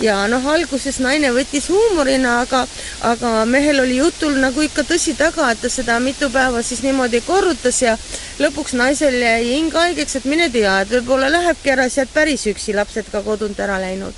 ja 0.00 0.16
noh, 0.30 0.46
alguses 0.54 0.98
naine 1.02 1.32
võttis 1.34 1.68
huumorina, 1.72 2.38
aga, 2.42 2.64
aga 3.08 3.44
mehel 3.48 3.82
oli 3.82 3.98
jutul 3.98 4.38
nagu 4.40 4.62
ikka 4.64 4.84
tõsi 4.88 5.14
taga, 5.18 5.50
et 5.52 5.60
ta 5.62 5.70
seda 5.72 5.98
mitu 6.00 6.30
päeva 6.30 6.62
siis 6.62 6.82
niimoodi 6.86 7.20
korrutas 7.26 7.82
ja 7.82 7.96
lõpuks 8.40 8.76
naisel 8.78 9.18
jäi 9.20 9.44
hing 9.52 9.74
haigeks, 9.74 10.16
et 10.16 10.24
mine 10.24 10.48
tea, 10.50 10.80
et 10.82 10.96
võib-olla 10.96 11.30
lähebki 11.32 11.74
ära 11.76 11.88
sealt 11.90 12.12
päris 12.14 12.46
üksi, 12.50 12.74
lapsed 12.74 13.12
ka 13.12 13.22
kodunt 13.22 13.60
ära 13.60 13.78
läinud. 13.80 14.14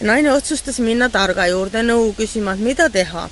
naine 0.00 0.32
otsustas 0.32 0.78
minna 0.78 1.08
targa 1.08 1.46
juurde 1.46 1.82
nõu 1.82 2.12
küsima, 2.18 2.54
et 2.54 2.60
mida 2.60 2.88
teha 2.90 3.28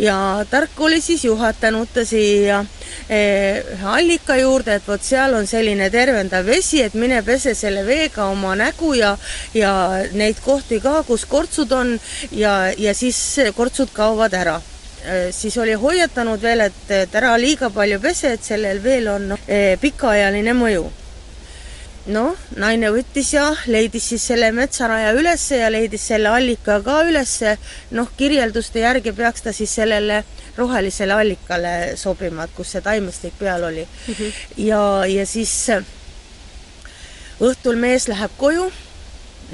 ja 0.00 0.44
tark 0.50 0.80
oli 0.80 1.00
siis 1.00 1.24
juhatanud 1.24 1.88
ta 1.94 2.04
siia 2.04 2.64
eh, 3.08 3.64
allika 3.84 4.36
juurde, 4.36 4.78
et 4.78 4.88
vot 4.88 5.02
seal 5.02 5.34
on 5.36 5.46
selline 5.46 5.90
tervendav 5.90 6.46
vesi, 6.46 6.82
et 6.82 6.94
mine 6.94 7.22
pese 7.26 7.54
selle 7.54 7.84
veega 7.86 8.30
oma 8.32 8.54
nägu 8.56 8.94
ja, 8.96 9.16
ja 9.54 9.72
neid 10.12 10.40
kohti 10.44 10.80
ka, 10.80 11.02
kus 11.06 11.26
kortsud 11.28 11.72
on 11.72 11.98
ja, 12.32 12.72
ja 12.78 12.94
siis 12.94 13.20
kortsud 13.56 13.92
kaovad 13.92 14.34
ära. 14.34 14.60
Eh, 15.04 15.28
siis 15.32 15.56
oli 15.58 15.74
hoiatanud 15.74 16.42
veel, 16.42 16.66
et, 16.68 16.80
et 16.92 17.14
ära 17.16 17.36
liiga 17.40 17.70
palju 17.72 18.00
pese, 18.00 18.34
et 18.36 18.44
sellel 18.44 18.82
veel 18.84 19.08
on 19.08 19.30
eh, 19.46 19.76
pikaajaline 19.80 20.56
mõju 20.56 20.88
noh, 22.06 22.36
naine 22.56 22.90
võttis 22.94 23.34
ja 23.34 23.50
leidis 23.66 24.08
siis 24.12 24.24
selle 24.30 24.50
metsaraja 24.56 25.12
ülesse 25.12 25.60
ja 25.60 25.70
leidis 25.72 26.06
selle 26.12 26.32
allika 26.32 26.80
ka 26.84 27.02
ülesse. 27.08 27.56
noh, 27.90 28.08
kirjelduste 28.16 28.80
järgi 28.80 29.12
peaks 29.12 29.42
ta 29.42 29.52
siis 29.52 29.74
sellele 29.74 30.24
rohelisele 30.56 31.12
allikale 31.12 31.96
sobima, 31.96 32.44
et 32.44 32.54
kus 32.56 32.72
see 32.74 32.80
taimestik 32.84 33.34
peal 33.38 33.64
oli 33.64 33.84
mm. 33.84 34.14
-hmm. 34.14 34.32
ja, 34.56 35.06
ja 35.06 35.26
siis 35.26 35.70
õhtul 37.40 37.76
mees 37.76 38.08
läheb 38.08 38.30
koju 38.36 38.70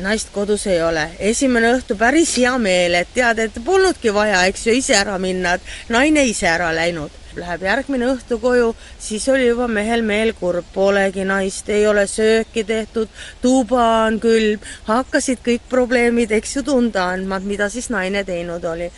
naist 0.02 0.32
kodus 0.32 0.66
ei 0.66 0.82
ole. 0.82 1.10
esimene 1.18 1.72
õhtu 1.76 1.96
päris 1.98 2.36
hea 2.36 2.56
meel, 2.58 2.94
et 2.94 3.12
tead, 3.14 3.38
et 3.38 3.60
polnudki 3.64 4.12
vaja, 4.14 4.44
eks 4.50 4.66
ju, 4.66 4.74
ise 4.76 4.96
ära 4.96 5.18
minna, 5.18 5.54
et 5.56 5.92
naine 5.92 6.26
ise 6.26 6.48
ära 6.50 6.72
läinud. 6.74 7.10
Läheb 7.36 7.66
järgmine 7.66 8.06
õhtu 8.14 8.38
koju, 8.40 8.70
siis 8.98 9.26
oli 9.28 9.50
juba 9.50 9.66
mehel 9.68 10.00
meel 10.02 10.32
kurb, 10.38 10.64
polegi 10.72 11.24
naist, 11.28 11.68
ei 11.68 11.84
ole 11.86 12.06
sööki 12.08 12.64
tehtud, 12.64 13.12
tuba 13.42 13.84
on 14.06 14.16
külm, 14.20 14.64
hakkasid 14.88 15.44
kõik 15.44 15.68
probleemid, 15.68 16.32
eks 16.32 16.56
ju, 16.56 16.64
tunda 16.64 17.10
andma, 17.12 17.40
mida 17.44 17.68
siis 17.68 17.90
naine 17.92 18.24
teinud 18.24 18.64
oli 18.64 18.88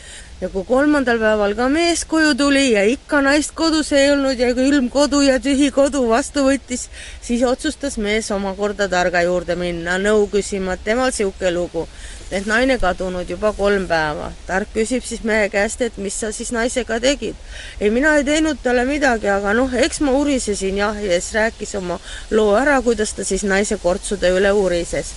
ja 0.40 0.48
kui 0.52 0.62
kolmandal 0.66 1.18
päeval 1.18 1.54
ka 1.58 1.66
mees 1.72 2.04
koju 2.06 2.34
tuli 2.38 2.70
ja 2.70 2.84
ikka 2.86 3.20
naist 3.26 3.54
kodus 3.58 3.90
ei 3.92 4.12
olnud 4.12 4.38
ja 4.38 4.52
külm 4.54 4.86
kodu 4.90 5.20
ja 5.26 5.40
tühi 5.42 5.72
kodu 5.74 6.04
vastu 6.08 6.44
võttis, 6.46 6.86
siis 7.22 7.42
otsustas 7.42 7.98
mees 7.98 8.30
omakorda 8.30 8.86
targa 8.88 9.24
juurde 9.26 9.56
minna 9.58 9.96
nõu 9.98 10.28
küsima, 10.30 10.76
et 10.76 10.84
temal 10.86 11.10
sihuke 11.16 11.50
lugu, 11.50 11.88
et 12.30 12.46
naine 12.46 12.76
kadunud 12.78 13.30
juba 13.30 13.50
kolm 13.56 13.88
päeva. 13.90 14.30
tark 14.46 14.70
küsib 14.74 15.02
siis 15.02 15.24
mehe 15.26 15.48
käest, 15.50 15.82
et 15.82 15.98
mis 15.98 16.14
sa 16.14 16.30
siis 16.32 16.52
naisega 16.54 17.00
tegid. 17.00 17.34
ei, 17.80 17.90
mina 17.90 18.14
ei 18.16 18.24
teinud 18.24 18.62
talle 18.62 18.84
midagi, 18.84 19.28
aga 19.28 19.54
noh, 19.58 19.74
eks 19.74 20.00
ma 20.06 20.14
urisesin 20.14 20.78
jah, 20.78 21.02
ja 21.02 21.20
siis 21.20 21.34
rääkis 21.34 21.74
oma 21.74 21.98
loo 22.30 22.54
ära, 22.54 22.78
kuidas 22.82 23.12
ta 23.12 23.24
siis 23.24 23.42
naise 23.42 23.76
kortsude 23.82 24.30
üle 24.30 24.52
urises. 24.52 25.12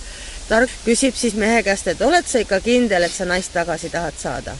tark 0.48 0.70
küsib 0.84 1.14
siis 1.14 1.38
mehe 1.38 1.62
käest, 1.62 1.86
et 1.86 2.02
oled 2.02 2.26
sa 2.26 2.42
ikka 2.42 2.60
kindel, 2.60 3.06
et 3.06 3.14
sa 3.14 3.24
naist 3.24 3.54
tagasi 3.54 3.88
tahad 3.88 4.18
saada 4.18 4.58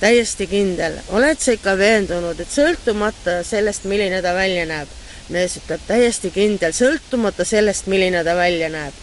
täiesti 0.00 0.46
kindel, 0.46 1.00
oled 1.14 1.40
sa 1.42 1.54
ikka 1.56 1.74
veendunud, 1.78 2.38
et 2.40 2.52
sõltumata 2.52 3.40
sellest, 3.46 3.88
milline 3.90 4.22
ta 4.22 4.34
välja 4.36 4.66
näeb, 4.68 4.92
mees 5.34 5.58
ütleb 5.60 5.82
täiesti 5.88 6.30
kindel, 6.34 6.74
sõltumata 6.76 7.46
sellest, 7.48 7.90
milline 7.90 8.22
ta 8.24 8.36
välja 8.38 8.70
näeb, 8.72 9.02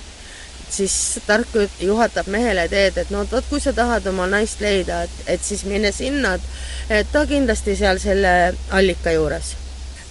siis 0.70 0.96
tark 1.28 1.52
juhatab 1.82 2.32
mehele 2.32 2.68
teed, 2.72 2.98
et 2.98 3.12
no 3.14 3.26
vot, 3.32 3.46
kui 3.50 3.62
sa 3.64 3.74
tahad 3.76 4.08
oma 4.12 4.30
naist 4.32 4.64
leida, 4.64 5.04
et, 5.04 5.20
et 5.36 5.44
siis 5.44 5.66
mine 5.68 5.92
sinna, 5.96 6.38
et 6.90 7.12
ta 7.12 7.26
kindlasti 7.30 7.76
seal 7.76 8.02
selle 8.02 8.56
allika 8.72 9.14
juures 9.16 9.56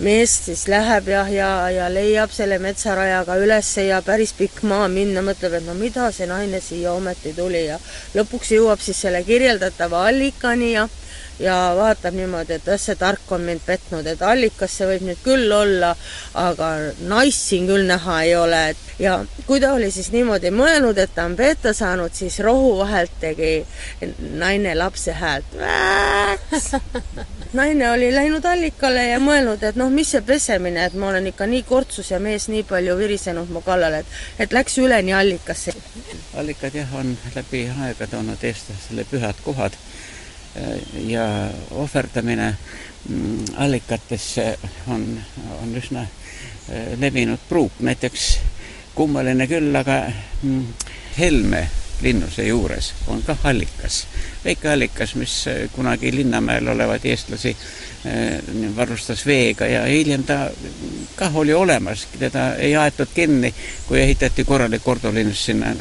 mees 0.03 0.33
siis 0.47 0.67
läheb 0.69 1.09
jah, 1.09 1.29
ja, 1.31 1.71
ja 1.71 1.87
leiab 1.93 2.33
selle 2.35 2.59
metsarajaga 2.59 3.37
ülesse 3.39 3.87
ja 3.87 4.01
päris 4.03 4.33
pikk 4.35 4.65
maa 4.67 4.89
minna, 4.89 5.23
mõtleb, 5.23 5.55
et 5.61 5.67
no 5.67 5.75
mida 5.79 6.11
see 6.13 6.27
naine 6.27 6.61
siia 6.61 6.93
ometi 6.93 7.35
tuli 7.37 7.67
ja 7.69 7.79
lõpuks 8.15 8.51
jõuab 8.57 8.83
siis 8.83 9.01
selle 9.07 9.23
kirjeldatava 9.27 10.07
allikani 10.09 10.73
ja 10.73 10.89
ja 11.38 11.75
vaatab 11.76 12.14
niimoodi, 12.14 12.59
et 12.59 12.67
jah, 12.67 12.79
see 12.81 12.97
tark 12.99 13.33
on 13.35 13.43
mind 13.47 13.62
petnud, 13.67 14.07
et 14.07 14.23
allikas 14.23 14.79
see 14.79 14.88
võib 14.88 15.07
nüüd 15.09 15.23
küll 15.25 15.53
olla, 15.53 15.95
aga 16.38 16.71
naist 17.11 17.49
siin 17.49 17.67
küll 17.71 17.87
näha 17.88 18.21
ei 18.26 18.37
ole, 18.38 18.61
et 18.75 19.03
ja 19.03 19.17
kui 19.47 19.61
ta 19.61 19.73
oli 19.75 19.91
siis 19.91 20.11
niimoodi 20.14 20.53
mõelnud, 20.55 20.99
et 20.99 21.14
ta 21.14 21.26
on 21.26 21.35
petta 21.38 21.73
saanud, 21.75 22.14
siis 22.14 22.38
rohu 22.45 22.76
vahelt 22.79 23.17
tegi 23.21 23.55
naine 24.38 24.75
lapse 24.79 25.12
häält. 25.19 25.57
naine 27.59 27.91
oli 27.91 28.12
läinud 28.14 28.45
allikale 28.47 29.09
ja 29.09 29.19
mõelnud, 29.23 29.62
et 29.67 29.79
noh, 29.79 29.91
mis 29.91 30.14
see 30.14 30.23
pesemine, 30.26 30.87
et 30.87 30.95
ma 30.99 31.11
olen 31.11 31.26
ikka 31.33 31.49
nii 31.50 31.62
kortsus 31.67 32.12
ja 32.14 32.23
mees 32.23 32.49
nii 32.53 32.62
palju 32.69 32.97
virisenud 32.99 33.50
mu 33.50 33.64
kallale, 33.67 34.05
et, 34.05 34.17
et 34.47 34.55
läks 34.55 34.79
üleni 34.79 35.14
allikasse. 35.14 35.75
allikad 36.38 36.75
jah, 36.75 36.95
on 36.95 37.17
läbi 37.35 37.67
aegade 37.87 38.17
olnud 38.17 38.43
eestlasele 38.43 39.07
pühad 39.11 39.43
kohad 39.45 39.79
ja 40.94 41.50
ohverdamine 41.70 42.56
mm, 43.08 43.44
allikatesse 43.56 44.58
on, 44.88 45.20
on 45.62 45.76
üsna 45.76 46.00
äh, 46.00 46.99
levinud 46.99 47.38
pruuk, 47.49 47.80
näiteks 47.80 48.38
kummaline 48.94 49.46
küll, 49.50 49.75
aga 49.76 50.04
mm, 50.42 50.66
Helme 51.18 51.68
linnuse 52.02 52.42
juures 52.42 52.88
on 53.06 53.23
kah 53.23 53.38
allikas, 53.46 54.00
väike 54.45 54.71
allikas, 54.71 55.14
mis 55.14 55.34
äh, 55.49 55.64
kunagi 55.73 56.14
Linnamäel 56.14 56.69
olevaid 56.69 57.04
eestlasi 57.04 57.56
äh, 58.06 58.76
varustas 58.76 59.26
veega 59.26 59.67
ja 59.67 59.84
hiljem 59.86 60.25
ta 60.25 60.50
kah 61.17 61.36
oli 61.36 61.54
olemas, 61.54 62.06
teda 62.19 62.54
ei 62.54 62.76
aetud 62.76 63.14
kinni, 63.14 63.54
kui 63.88 64.00
ehitati 64.00 64.45
korralik 64.45 64.82
kordolinnus 64.82 65.45
sinna 65.45 65.75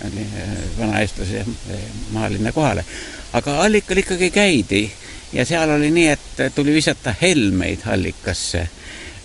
vanaeestlase 0.80 1.46
maalinna 2.12 2.52
kohale 2.52 2.86
aga 3.34 3.58
allikal 3.64 3.98
ikkagi 4.04 4.30
käidi 4.34 4.84
ja 5.34 5.46
seal 5.46 5.74
oli 5.76 5.90
nii, 5.92 6.08
et 6.14 6.56
tuli 6.56 6.74
visata 6.76 7.16
helmeid 7.22 7.88
allikasse, 7.90 8.68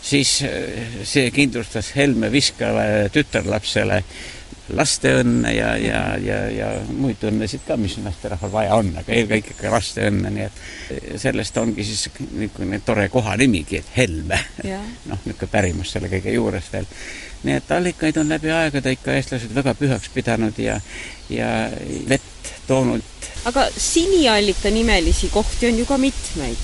siis 0.03 0.41
äh, 0.49 0.99
see 1.05 1.31
kindlustas 1.35 1.93
helme 1.97 2.33
viskavale 2.33 3.09
tütarlapsele 3.13 4.03
lasteõnne 4.77 5.53
ja, 5.55 5.71
ja, 5.81 6.01
ja, 6.21 6.39
ja 6.53 6.67
muid 6.93 7.23
õnnesid 7.25 7.65
ka, 7.67 7.77
mis 7.81 7.97
naisterahval 8.03 8.53
vaja 8.53 8.77
on, 8.77 8.91
aga 9.01 9.15
eelkõige 9.17 9.55
ikka 9.55 9.73
lasteõnne, 9.73 10.33
nii 10.35 10.45
et 10.45 11.21
sellest 11.21 11.57
ongi 11.61 11.87
siis 11.89 12.09
niisugune 12.19 12.81
tore 12.85 13.09
kohanimigi, 13.13 13.81
et 13.81 13.95
Helme. 13.97 14.41
noh, 15.11 15.25
niisugune 15.25 15.53
pärimus 15.53 15.95
selle 15.95 16.13
kõige 16.13 16.37
juures 16.37 16.69
veel. 16.73 16.89
Nii 17.45 17.55
et 17.55 17.71
allikaid 17.71 18.17
on 18.17 18.29
läbi 18.29 18.51
aegade 18.51 18.93
ikka 18.97 19.15
eestlased 19.15 19.55
väga 19.55 19.75
pühaks 19.79 20.11
pidanud 20.15 20.59
ja, 20.59 20.81
ja 21.31 21.53
vett 22.09 22.53
toonud 22.67 23.05
aga 23.45 23.69
siniallika 23.77 24.71
nimelisi 24.71 25.29
kohti 25.29 25.67
on 25.67 25.79
ju 25.79 25.87
ka 25.87 25.99
mitmeid. 25.99 26.59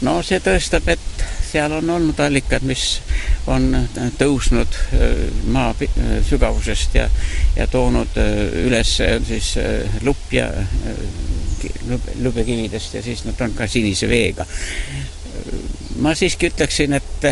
no 0.00 0.22
see 0.22 0.40
tõestab, 0.40 0.88
et 0.88 1.24
seal 1.50 1.72
on 1.76 1.90
olnud 1.90 2.20
allikad, 2.22 2.64
mis 2.64 3.00
on 3.50 3.74
tõusnud 4.18 4.76
äh, 4.94 5.24
maa 5.52 5.74
äh, 5.74 6.12
sügavusest 6.28 6.94
ja, 6.94 7.08
ja 7.56 7.66
toonud 7.66 8.16
äh, 8.20 8.44
üles 8.66 8.94
siis 9.26 9.54
lupja 10.06 10.48
lübekividest 12.22 12.94
ja 12.94 13.02
siis 13.02 13.24
nad 13.26 13.40
on 13.44 13.52
ka 13.56 13.66
sinise 13.68 14.08
veega. 14.08 14.46
ma 16.00 16.14
siiski 16.14 16.48
ütleksin, 16.48 16.92
et 16.96 17.26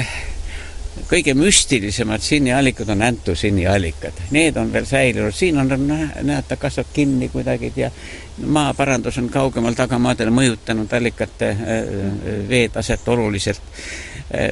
kõige 1.09 1.35
müstilisemad 1.35 2.21
siniallikad 2.21 2.89
on 2.89 3.03
äntusiniallikad, 3.03 4.13
need 4.31 4.57
on 4.57 4.73
veel 4.73 4.87
säilinud, 4.87 5.35
siin 5.35 5.59
on 5.59 5.71
näha, 5.87 6.43
ta 6.49 6.57
kasvab 6.57 6.93
kinni 6.93 7.29
kuidagi 7.29 7.73
ja 7.77 7.91
maaparandus 8.47 9.19
on 9.19 9.29
kaugemal 9.33 9.77
tagamaadel 9.79 10.31
mõjutanud 10.35 10.93
allikate 10.95 11.49
äh, 11.49 11.61
äh, 11.63 12.39
veetaset 12.49 13.09
oluliselt. 13.09 13.63
Äh, 14.35 14.51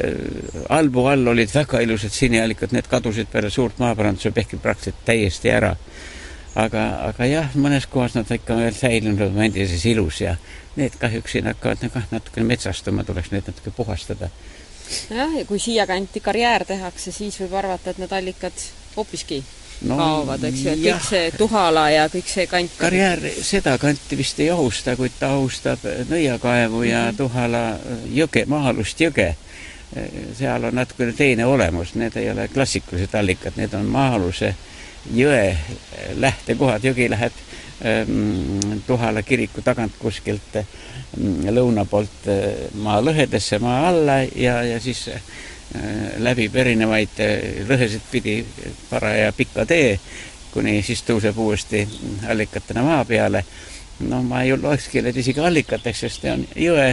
albu 0.69 1.07
all 1.07 1.27
olid 1.27 1.53
väga 1.55 1.81
ilusad 1.85 2.15
siniallikad, 2.15 2.73
need 2.73 2.89
kadusid 2.91 3.31
peale 3.33 3.51
suurt 3.51 3.79
maaparanduse 3.79 4.31
pehki 4.31 4.57
praktiliselt 4.57 5.05
täiesti 5.05 5.51
ära. 5.51 5.77
aga, 6.57 6.83
aga 7.05 7.27
jah, 7.29 7.51
mõnes 7.55 7.85
kohas 7.87 8.15
nad 8.17 8.31
ikka 8.33 8.57
veel 8.57 8.73
säilinud 8.75 9.21
on 9.21 9.43
endises 9.45 9.85
ilus 9.87 10.21
ja 10.21 10.37
need 10.77 10.95
kahjuks 10.99 11.33
siin 11.33 11.45
hakkavad 11.47 11.83
nagu 11.85 12.01
natukene 12.11 12.47
metsastuma, 12.47 13.05
tuleks 13.05 13.31
need 13.31 13.45
natuke 13.47 13.71
puhastada 13.77 14.31
jah, 15.11 15.37
ja 15.38 15.44
kui 15.44 15.59
siiakanti 15.59 16.20
karjäär 16.20 16.64
tehakse, 16.64 17.12
siis 17.12 17.40
võib 17.40 17.55
arvata, 17.59 17.90
et 17.90 17.99
need 18.03 18.12
allikad 18.12 18.66
hoopiski 18.96 19.42
no, 19.83 19.96
kaovad, 19.96 20.44
eks 20.49 20.62
ju, 20.64 20.72
et 20.72 20.85
jah. 20.85 21.01
kõik 21.01 21.09
see 21.09 21.33
Tuhala 21.37 21.87
ja 21.92 22.07
kõik 22.12 22.31
see 22.31 22.46
kant. 22.51 22.77
karjäär 22.79 23.22
seda 23.44 23.77
kanti 23.83 24.18
vist 24.18 24.40
ei 24.40 24.51
ohusta, 24.55 24.96
kuid 24.96 25.18
ta 25.18 25.35
ohustab 25.37 25.85
nõiakaevu 26.11 26.83
ja 26.87 27.03
mm 27.05 27.11
-hmm. 27.11 27.16
Tuhala 27.16 27.64
jõge, 28.12 28.46
maa-alust 28.46 29.01
jõge. 29.01 29.35
seal 30.38 30.64
on 30.64 30.75
natukene 30.75 31.12
teine 31.12 31.46
olemus, 31.46 31.94
need 31.94 32.16
ei 32.16 32.31
ole 32.31 32.49
klassikalised 32.49 33.14
allikad, 33.14 33.53
need 33.57 33.75
on 33.75 33.87
maa-aluse 33.87 34.55
jõe 35.14 35.57
lähtekohad, 36.14 36.85
jõgi 36.85 37.11
läheb 37.11 37.33
ähm, 37.85 38.81
Tuhala 38.87 39.22
kiriku 39.22 39.62
tagant 39.62 39.92
kuskilt 39.99 40.55
mm, 40.55 40.96
lõuna 41.51 41.85
poolt 41.88 42.31
äh, 42.33 42.71
maa 42.75 43.03
lõhedesse, 43.05 43.59
maa 43.62 43.88
alla 43.88 44.23
ja, 44.35 44.62
ja 44.66 44.81
siis 44.81 45.09
Äh, 45.75 46.21
läbib 46.23 46.55
erinevaid 46.57 47.19
äh, 47.19 47.64
lõhesid 47.66 48.05
pidi 48.07 48.37
paraja 48.87 49.33
pika 49.35 49.64
tee, 49.66 49.97
kuni 50.53 50.79
siis 50.87 51.03
tõuseb 51.03 51.37
uuesti 51.42 51.81
allikatena 52.31 52.85
maa 52.87 53.05
peale. 53.05 53.42
no 54.07 54.23
ma 54.23 54.45
ei 54.45 54.55
loekski 54.57 55.03
need 55.03 55.16
isegi 55.16 55.42
allikateks, 55.42 56.01
sest 56.05 56.23
see 56.23 56.33
on 56.33 56.47
jõe 56.55 56.87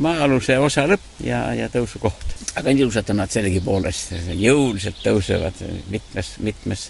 maa-aluse 0.00 0.56
osa 0.58 0.86
lõpp 0.88 1.20
ja, 1.26 1.42
ja 1.54 1.68
tõusukoht. 1.68 2.34
aga 2.56 2.72
ilusad 2.72 3.10
on 3.12 3.20
nad 3.20 3.30
sellegipoolest, 3.30 4.14
jõuliselt 4.32 5.04
tõusevad 5.04 5.60
mitmes, 5.90 6.34
mitmes 6.38 6.88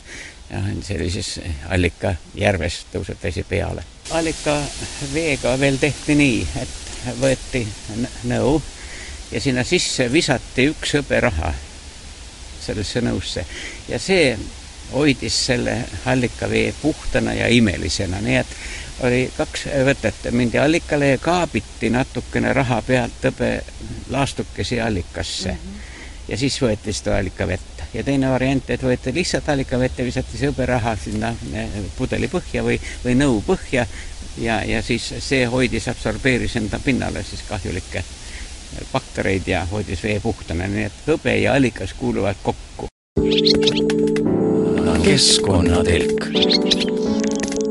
jah, 0.51 0.71
sellises 0.87 1.41
allikajärves 1.69 2.85
tõuseb 2.95 3.19
vesi 3.25 3.45
peale. 3.49 3.83
Allika 4.11 4.57
veega 5.15 5.57
veel 5.61 5.79
tehti 5.79 6.15
nii, 6.19 6.47
et 6.63 6.69
võeti 7.21 7.65
nõu 8.29 8.61
ja 9.33 9.41
sinna 9.41 9.65
sisse 9.65 10.09
visati 10.13 10.67
üks 10.71 10.97
hõberaha 10.99 11.53
sellesse 12.61 13.03
nõusse 13.05 13.45
ja 13.89 13.99
see 13.99 14.35
hoidis 14.93 15.37
selle 15.47 15.77
allikavee 16.11 16.75
puhtana 16.83 17.35
ja 17.35 17.49
imelisena, 17.49 18.21
nii 18.21 18.37
et 18.41 18.57
oli 19.07 19.21
kaks 19.37 19.69
võtet, 19.87 20.27
mindi 20.35 20.59
allikale 20.59 21.15
ja 21.15 21.19
kaabiti 21.23 21.91
natukene 21.95 22.53
raha 22.53 22.83
pealt 22.87 23.31
hõbe 23.31 23.53
laastukesi 24.11 24.81
allikasse 24.81 25.53
mm. 25.53 25.57
-hmm. 25.57 25.90
Ja 26.31 26.39
siis 26.39 26.57
võeti 26.63 26.95
seda 26.95 27.19
allikavett 27.19 27.85
ja 27.95 28.05
teine 28.07 28.31
variant, 28.31 28.71
et 28.71 28.83
võeti 28.83 29.13
lihtsalt 29.15 29.49
allikavett 29.51 29.99
ja 29.99 30.07
visati 30.07 30.39
see 30.39 30.51
hõberaha 30.51 30.95
sinna 30.97 31.35
eh, 31.55 31.81
pudeli 31.99 32.31
põhja 32.31 32.63
või, 32.67 32.79
või 33.05 33.17
nõu 33.19 33.43
põhja 33.47 33.87
ja, 34.39 34.63
ja 34.65 34.83
siis 34.83 35.13
see 35.19 35.45
hoidis, 35.51 35.89
absorbeeris 35.91 36.57
enda 36.61 36.79
pinnale 36.85 37.25
siis 37.27 37.43
kahjulikke 37.49 38.05
baktereid 38.93 39.47
ja 39.47 39.65
hoidis 39.73 40.03
vee 40.03 40.21
puhtana, 40.23 40.69
nii 40.71 40.87
et 40.87 41.03
hõbe 41.07 41.35
ja 41.41 41.55
allikas 41.59 41.95
kuuluvad 41.99 42.39
kokku. 42.43 42.87
keskkonnatelk. 45.05 46.27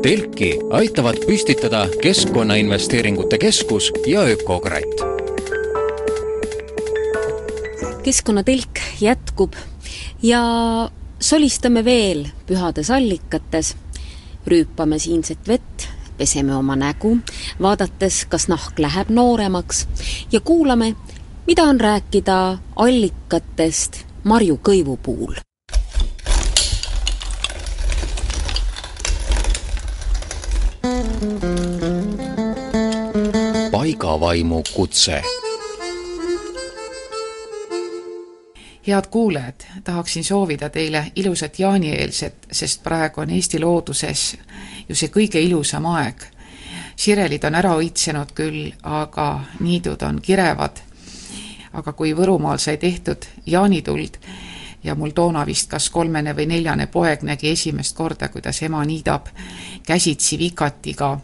telki 0.02 0.58
aitavad 0.70 1.16
püstitada 1.26 1.86
Keskkonnainvesteeringute 2.02 3.38
Keskus 3.38 3.92
ja 4.06 4.20
Ökokratt. 4.20 5.29
Keskkonnatelk 8.02 8.80
jätkub 9.00 9.54
ja 10.22 10.40
solistame 11.20 11.84
veel 11.84 12.26
pühades 12.48 12.90
allikates, 12.90 13.74
rüüpame 14.46 14.98
siinset 14.98 15.48
vett 15.48 15.88
peseme 16.20 16.54
oma 16.56 16.76
nägu, 16.76 17.14
vaadates, 17.62 18.24
kas 18.28 18.48
nahk 18.48 18.78
läheb 18.78 19.08
nooremaks 19.08 19.86
ja 20.32 20.40
kuulame, 20.40 20.94
mida 21.46 21.64
on 21.64 21.80
rääkida 21.80 22.58
allikatest 22.76 24.04
Marju 24.24 24.60
Kõivu 24.60 24.96
puhul. 24.96 25.40
paigavaimu 33.70 34.62
kutse 34.74 35.22
head 38.90 39.06
kuulajad, 39.10 39.64
tahaksin 39.84 40.24
soovida 40.24 40.68
teile 40.70 41.12
ilusat 41.16 41.58
jaanieelset, 41.58 42.46
sest 42.52 42.82
praegu 42.82 43.20
on 43.20 43.30
Eesti 43.30 43.60
looduses 43.60 44.36
ju 44.88 44.94
see 44.94 45.08
kõige 45.08 45.40
ilusam 45.40 45.86
aeg. 45.86 46.22
sirelid 46.96 47.44
on 47.44 47.54
ära 47.54 47.72
õitsenud 47.78 48.32
küll, 48.34 48.72
aga 48.82 49.44
niidud 49.60 50.02
on 50.02 50.20
kirevad. 50.20 50.80
aga 51.72 51.92
kui 51.92 52.14
Võrumaal 52.16 52.58
sai 52.58 52.76
tehtud 52.76 53.26
jaanituld 53.46 54.16
ja 54.84 54.94
mul 54.94 55.10
toona 55.10 55.46
vist 55.46 55.70
kas 55.70 55.90
kolmene 55.90 56.32
või 56.32 56.46
neljane 56.46 56.86
poeg 56.86 57.22
nägi 57.22 57.50
esimest 57.50 57.96
korda, 57.96 58.28
kuidas 58.28 58.62
ema 58.62 58.84
niidab 58.84 59.28
käsitsi 59.86 60.38
vikatiga 60.38 61.20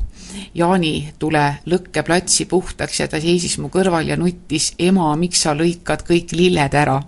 jaanitule 0.54 1.54
lõkkeplatsi 1.66 2.46
puhtaks 2.46 3.00
ja 3.00 3.08
ta 3.08 3.20
seisis 3.20 3.58
mu 3.58 3.68
kõrval 3.68 4.06
ja 4.06 4.16
nuttis, 4.16 4.74
ema, 4.78 5.16
miks 5.16 5.42
sa 5.42 5.54
lõikad 5.54 6.06
kõik 6.06 6.32
lilled 6.32 6.74
ära 6.74 7.02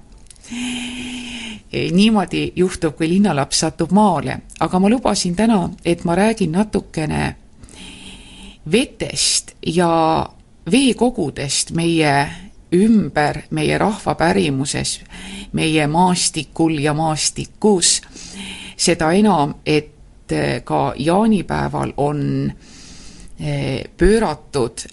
niimoodi 1.92 2.52
juhtub, 2.56 2.96
kui 2.96 3.08
linnalaps 3.08 3.60
satub 3.60 3.92
maale, 3.92 4.40
aga 4.60 4.78
ma 4.80 4.88
lubasin 4.90 5.36
täna, 5.36 5.68
et 5.84 6.04
ma 6.04 6.14
räägin 6.14 6.52
natukene 6.52 7.36
vetest 8.72 9.54
ja 9.66 10.28
veekogudest 10.70 11.70
meie 11.76 12.28
ümber, 12.72 13.42
meie 13.50 13.78
rahva 13.78 14.14
pärimuses, 14.14 15.00
meie 15.52 15.86
maastikul 15.86 16.78
ja 16.78 16.94
maastikus. 16.94 18.02
seda 18.76 19.12
enam, 19.12 19.54
et 19.66 20.34
ka 20.64 20.94
jaanipäeval 20.96 21.92
on 21.96 22.52
eh, 23.40 23.84
pööratud 23.96 24.84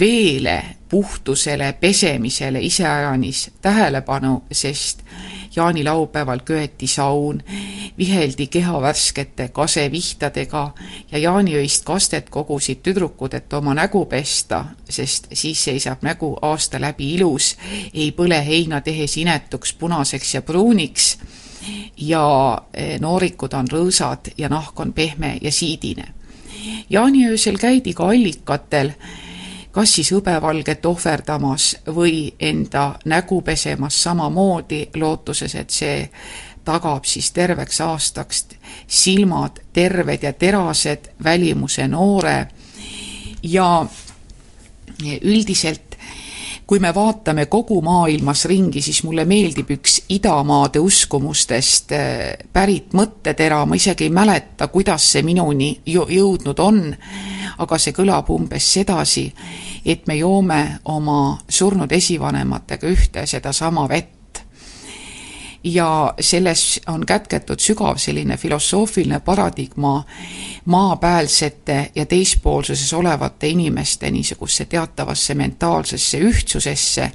veele, 0.00 0.62
puhtusele, 0.88 1.72
pesemisele 1.72 2.60
iseäranis 2.60 3.50
tähelepanu, 3.62 4.42
sest 4.52 5.02
jaanilaupäeval 5.56 6.40
köeti 6.44 6.86
saun, 6.86 7.42
viheldi 7.98 8.46
keha 8.46 8.80
värskete 8.80 9.48
kasevihtadega 9.48 10.74
ja 11.12 11.18
jaaniöist 11.18 11.84
kastet 11.84 12.30
kogusid 12.30 12.82
tüdrukud, 12.82 13.34
et 13.34 13.52
oma 13.52 13.74
nägu 13.74 14.04
pesta, 14.06 14.64
sest 14.90 15.26
siis 15.32 15.64
seisab 15.64 16.02
nägu 16.02 16.36
aasta 16.42 16.80
läbi 16.80 17.14
ilus, 17.14 17.56
ei 17.94 18.10
põle 18.12 18.40
heina 18.46 18.80
tehes 18.80 19.16
inetuks 19.16 19.72
punaseks 19.72 20.34
ja 20.34 20.42
pruuniks 20.42 21.16
ja 21.96 22.24
eh, 22.74 23.00
noorikud 23.00 23.54
on 23.54 23.68
rõõsad 23.70 24.34
ja 24.38 24.48
nahk 24.48 24.80
on 24.80 24.92
pehme 24.92 25.38
ja 25.42 25.52
siidine. 25.52 26.04
jaaniöösel 26.90 27.58
käidi 27.58 27.92
ka 27.94 28.08
allikatel 28.08 28.92
kas 29.74 29.94
siis 29.96 30.12
hõbevalget 30.14 30.86
ohverdamas 30.86 31.74
või 31.90 32.28
enda 32.40 32.94
nägu 33.10 33.40
pesemas 33.42 34.02
samamoodi, 34.02 34.88
lootuses, 34.94 35.54
et 35.54 35.70
see 35.70 35.96
tagab 36.64 37.04
siis 37.04 37.32
terveks 37.34 37.80
aastaks 37.80 38.46
silmad 38.86 39.58
terved 39.72 40.22
ja 40.22 40.32
terased, 40.32 41.10
välimuse 41.24 41.88
noore. 41.88 42.46
Ja 43.42 43.86
üldiselt 45.22 45.93
kui 46.66 46.80
me 46.80 46.94
vaatame 46.94 47.46
kogu 47.46 47.80
maailmas 47.84 48.44
ringi, 48.48 48.80
siis 48.82 49.02
mulle 49.04 49.24
meeldib 49.28 49.70
üks 49.76 49.98
idamaade 50.14 50.80
uskumustest 50.80 51.92
eh, 51.92 52.46
pärit 52.52 52.96
mõttetera, 52.96 53.64
ma 53.66 53.76
isegi 53.76 54.08
ei 54.08 54.14
mäleta, 54.14 54.68
kuidas 54.72 55.10
see 55.12 55.22
minuni 55.26 55.74
jõudnud 55.86 56.64
on, 56.64 56.80
aga 57.58 57.78
see 57.78 57.92
kõlab 57.96 58.30
umbes 58.32 58.72
sedasi, 58.78 59.26
et 59.84 60.08
me 60.08 60.16
joome 60.16 60.60
oma 60.92 61.36
surnud 61.48 61.92
esivanematega 61.92 62.88
ühte 62.88 63.26
sedasama 63.28 63.88
vett 63.88 64.13
ja 65.64 66.14
selles 66.20 66.80
on 66.86 67.06
kätketud 67.06 67.58
sügav 67.58 67.96
selline 67.96 68.36
filosoofiline 68.36 69.20
paradigma 69.20 70.04
maapäälsete 70.64 71.90
ja 71.94 72.06
teispoolsuses 72.06 72.92
olevate 72.92 73.48
inimeste 73.48 74.10
niisugusesse 74.10 74.64
teatavasse 74.64 75.34
mentaalsesse 75.34 76.18
ühtsusesse. 76.18 77.10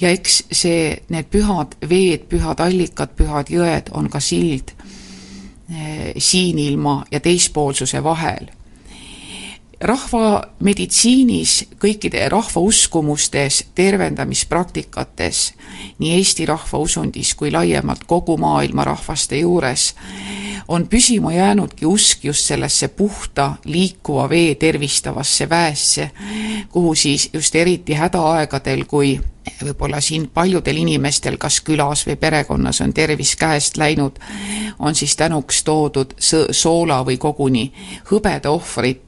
Ja 0.00 0.10
eks 0.10 0.44
see, 0.52 0.96
need 1.08 1.30
pühad 1.32 1.74
veed, 1.88 2.28
pühad 2.28 2.60
allikad, 2.60 3.16
pühad 3.16 3.50
jõed 3.50 3.90
on 3.96 4.10
ka 4.12 4.20
sild 4.20 4.74
eh, 4.76 6.12
siinilma 6.18 7.04
ja 7.10 7.20
teispoolsuse 7.20 8.02
vahel 8.04 8.52
rahvameditsiinis, 9.80 11.66
kõikide 11.80 12.28
rahvauskumustes, 12.32 13.64
tervendamispraktikates, 13.74 15.52
nii 15.98 16.14
Eesti 16.16 16.46
rahvausundis 16.46 17.34
kui 17.34 17.52
laiemalt 17.52 18.06
kogu 18.08 18.38
maailma 18.40 18.84
rahvaste 18.88 19.38
juures, 19.42 19.94
on 20.68 20.88
püsima 20.88 21.32
jäänudki 21.32 21.86
usk 21.86 22.24
just 22.24 22.48
sellesse 22.48 22.88
puhta 22.88 23.52
liikuva 23.64 24.28
vee 24.28 24.54
tervistavasse 24.54 25.48
väesse, 25.48 26.10
kuhu 26.72 26.94
siis 26.94 27.30
just 27.32 27.54
eriti 27.54 27.94
hädaaegadel, 27.94 28.84
kui 28.84 29.20
võib-olla 29.64 30.00
siin 30.00 30.28
paljudel 30.34 30.76
inimestel, 30.76 31.36
kas 31.38 31.60
külas 31.60 32.02
või 32.06 32.16
perekonnas 32.16 32.80
on 32.80 32.92
tervis 32.92 33.36
käest 33.36 33.76
läinud, 33.76 34.18
on 34.78 34.94
siis 34.94 35.16
tänuks 35.16 35.62
toodud 35.64 36.16
soola 36.50 37.02
või 37.06 37.18
koguni 37.18 37.72
hõbeda 38.10 38.50
ohvrit 38.50 39.05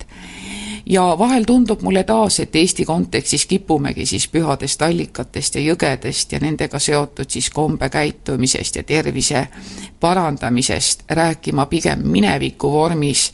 ja 0.88 1.16
vahel 1.18 1.44
tundub 1.44 1.83
mulle 1.83 2.05
taas, 2.05 2.40
et 2.40 2.57
Eesti 2.57 2.85
kontekstis 2.85 3.46
kipumegi 3.46 4.07
siis 4.07 4.29
pühadest 4.29 4.83
allikatest 4.83 5.55
ja 5.55 5.61
jõgedest 5.61 6.33
ja 6.33 6.40
nendega 6.40 6.79
seotud 6.79 7.31
siis 7.31 7.51
kombekäitumisest 7.51 8.77
ja 8.77 8.83
tervise 8.83 9.46
parandamisest 10.01 11.05
rääkima 11.11 11.66
pigem 11.66 12.07
mineviku 12.09 12.72
vormis. 12.72 13.33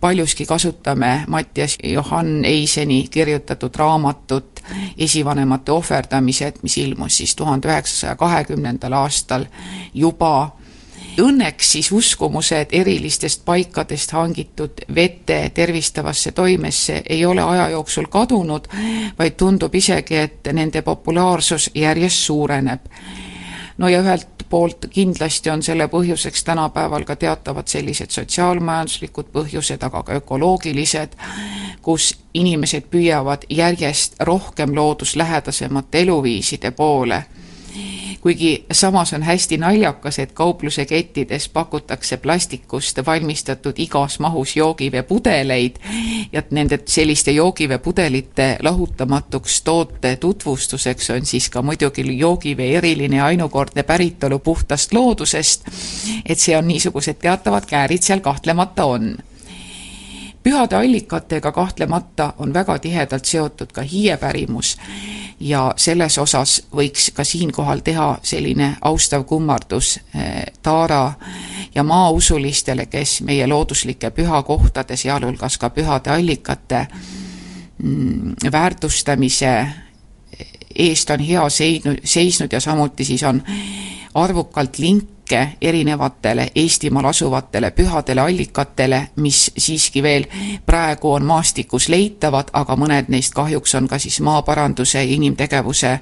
paljuski 0.00 0.46
kasutame 0.46 1.24
Mattias 1.28 1.78
Johann 1.82 2.44
Eiseni 2.44 3.06
kirjutatud 3.10 3.76
raamatut 3.76 4.60
Esivanemate 4.98 5.72
ohverdamised, 5.72 6.52
mis 6.62 6.78
ilmus 6.78 7.16
siis 7.16 7.36
tuhande 7.36 7.68
üheksasaja 7.68 8.16
kahekümnendal 8.16 8.92
aastal 8.92 9.44
juba 9.94 10.59
Õnneks 11.20 11.72
siis 11.72 11.92
uskumused 11.92 12.72
erilistest 12.72 13.44
paikadest 13.44 14.12
hangitud 14.16 14.84
vette 14.94 15.50
tervistavasse 15.54 16.32
toimesse 16.32 17.02
ei 17.08 17.24
ole 17.26 17.42
aja 17.42 17.68
jooksul 17.68 18.06
kadunud, 18.10 18.68
vaid 19.18 19.36
tundub 19.36 19.74
isegi, 19.74 20.16
et 20.16 20.52
nende 20.52 20.82
populaarsus 20.82 21.70
järjest 21.74 22.26
suureneb. 22.26 22.80
no 23.78 23.88
ja 23.88 24.00
ühelt 24.00 24.44
poolt 24.50 24.86
kindlasti 24.90 25.50
on 25.50 25.62
selle 25.62 25.86
põhjuseks 25.88 26.44
tänapäeval 26.44 27.04
ka 27.04 27.16
teatavad 27.16 27.68
sellised 27.68 28.10
sotsiaalmajanduslikud 28.10 29.30
põhjused, 29.32 29.82
aga 29.82 30.02
ka 30.02 30.14
ökoloogilised, 30.14 31.14
kus 31.82 32.14
inimesed 32.34 32.90
püüavad 32.90 33.46
järjest 33.48 34.14
rohkem 34.20 34.74
looduslähedasemate 34.74 36.00
eluviiside 36.00 36.70
poole 36.70 37.24
kuigi 38.20 38.64
samas 38.72 39.12
on 39.12 39.22
hästi 39.22 39.56
naljakas, 39.56 40.18
et 40.18 40.32
kaupluse 40.32 40.84
kettides 40.86 41.48
pakutakse 41.48 42.16
plastikust 42.16 42.98
valmistatud 43.06 43.78
igas 43.78 44.18
mahus 44.18 44.56
joogiveepudeleid 44.56 45.76
ja 46.32 46.42
nende 46.50 46.78
selliste 46.86 47.30
joogiveepudelite 47.30 48.56
lahutamatuks 48.62 49.62
toote 49.62 50.16
tutvustuseks 50.16 51.10
on 51.10 51.26
siis 51.26 51.50
ka 51.50 51.62
muidugi 51.62 52.18
joogivee 52.18 52.76
eriline 52.76 53.22
ainukordne 53.22 53.82
päritolu 53.82 54.38
puhtast 54.38 54.92
loodusest, 54.92 55.66
et 56.26 56.38
see 56.38 56.56
on 56.56 56.68
niisugused 56.68 57.20
teatavad 57.22 57.66
käärid 57.66 58.02
seal 58.02 58.20
kahtlemata 58.20 58.84
on 58.84 59.16
pühade 60.42 60.76
allikatega 60.76 61.52
kahtlemata 61.52 62.32
on 62.38 62.54
väga 62.54 62.78
tihedalt 62.78 63.24
seotud 63.24 63.72
ka 63.72 63.82
hiiepärimus 63.82 64.76
ja 65.40 65.74
selles 65.76 66.18
osas 66.18 66.62
võiks 66.76 67.10
ka 67.14 67.24
siinkohal 67.24 67.80
teha 67.84 68.18
selline 68.22 68.76
austav 68.80 69.24
kummardus 69.24 69.98
eh, 70.14 70.46
Taara 70.62 71.12
ja 71.74 71.82
maausulistele, 71.84 72.86
kes 72.86 73.20
meie 73.22 73.46
looduslike 73.46 74.10
pühakohtade, 74.10 74.96
sealhulgas 74.96 75.58
ka 75.58 75.70
pühade 75.70 76.10
allikate 76.10 76.86
mm, 77.78 78.34
väärtustamise 78.52 79.54
eest 80.74 81.10
on 81.10 81.20
hea 81.20 81.48
seisnud, 81.48 82.00
seisnud 82.04 82.52
ja 82.52 82.60
samuti 82.60 83.04
siis 83.04 83.22
on 83.22 83.42
arvukalt 84.14 84.78
link 84.78 85.08
linke 85.30 85.56
erinevatele 85.60 86.48
Eestimaal 86.54 87.04
asuvatele 87.04 87.70
pühadele 87.70 88.20
allikatele, 88.20 89.08
mis 89.16 89.50
siiski 89.58 90.02
veel 90.02 90.24
praegu 90.66 91.12
on 91.12 91.24
maastikus 91.24 91.88
leitavad, 91.88 92.50
aga 92.52 92.76
mõned 92.76 93.08
neist 93.08 93.34
kahjuks 93.34 93.74
on 93.74 93.88
ka 93.88 93.98
siis 93.98 94.20
maaparanduse 94.20 94.98
ja 94.98 95.14
inimtegevuse 95.14 95.98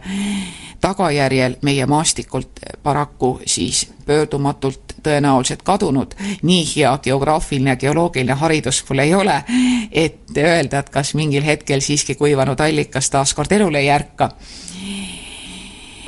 tagajärjel 0.81 1.57
meie 1.63 1.87
maastikult 1.87 2.61
paraku 2.83 3.41
siis 3.47 3.91
pöördumatult 4.07 4.95
tõenäoliselt 5.03 5.63
kadunud. 5.63 6.15
nii 6.43 6.65
hea 6.77 6.99
geograafiline 6.99 7.71
ja 7.71 7.77
geoloogiline 7.77 8.33
haridus 8.33 8.85
mul 8.89 8.99
ei 8.99 9.15
ole, 9.15 9.45
et 9.93 10.37
öelda, 10.37 10.79
et 10.79 10.89
kas 10.89 11.15
mingil 11.15 11.45
hetkel 11.45 11.81
siiski 11.81 12.15
kuivanud 12.15 12.61
allikas 12.61 13.11
taas 13.11 13.35
kord 13.35 13.53
elule 13.53 13.79
ei 13.79 13.91
ärka 13.91 14.31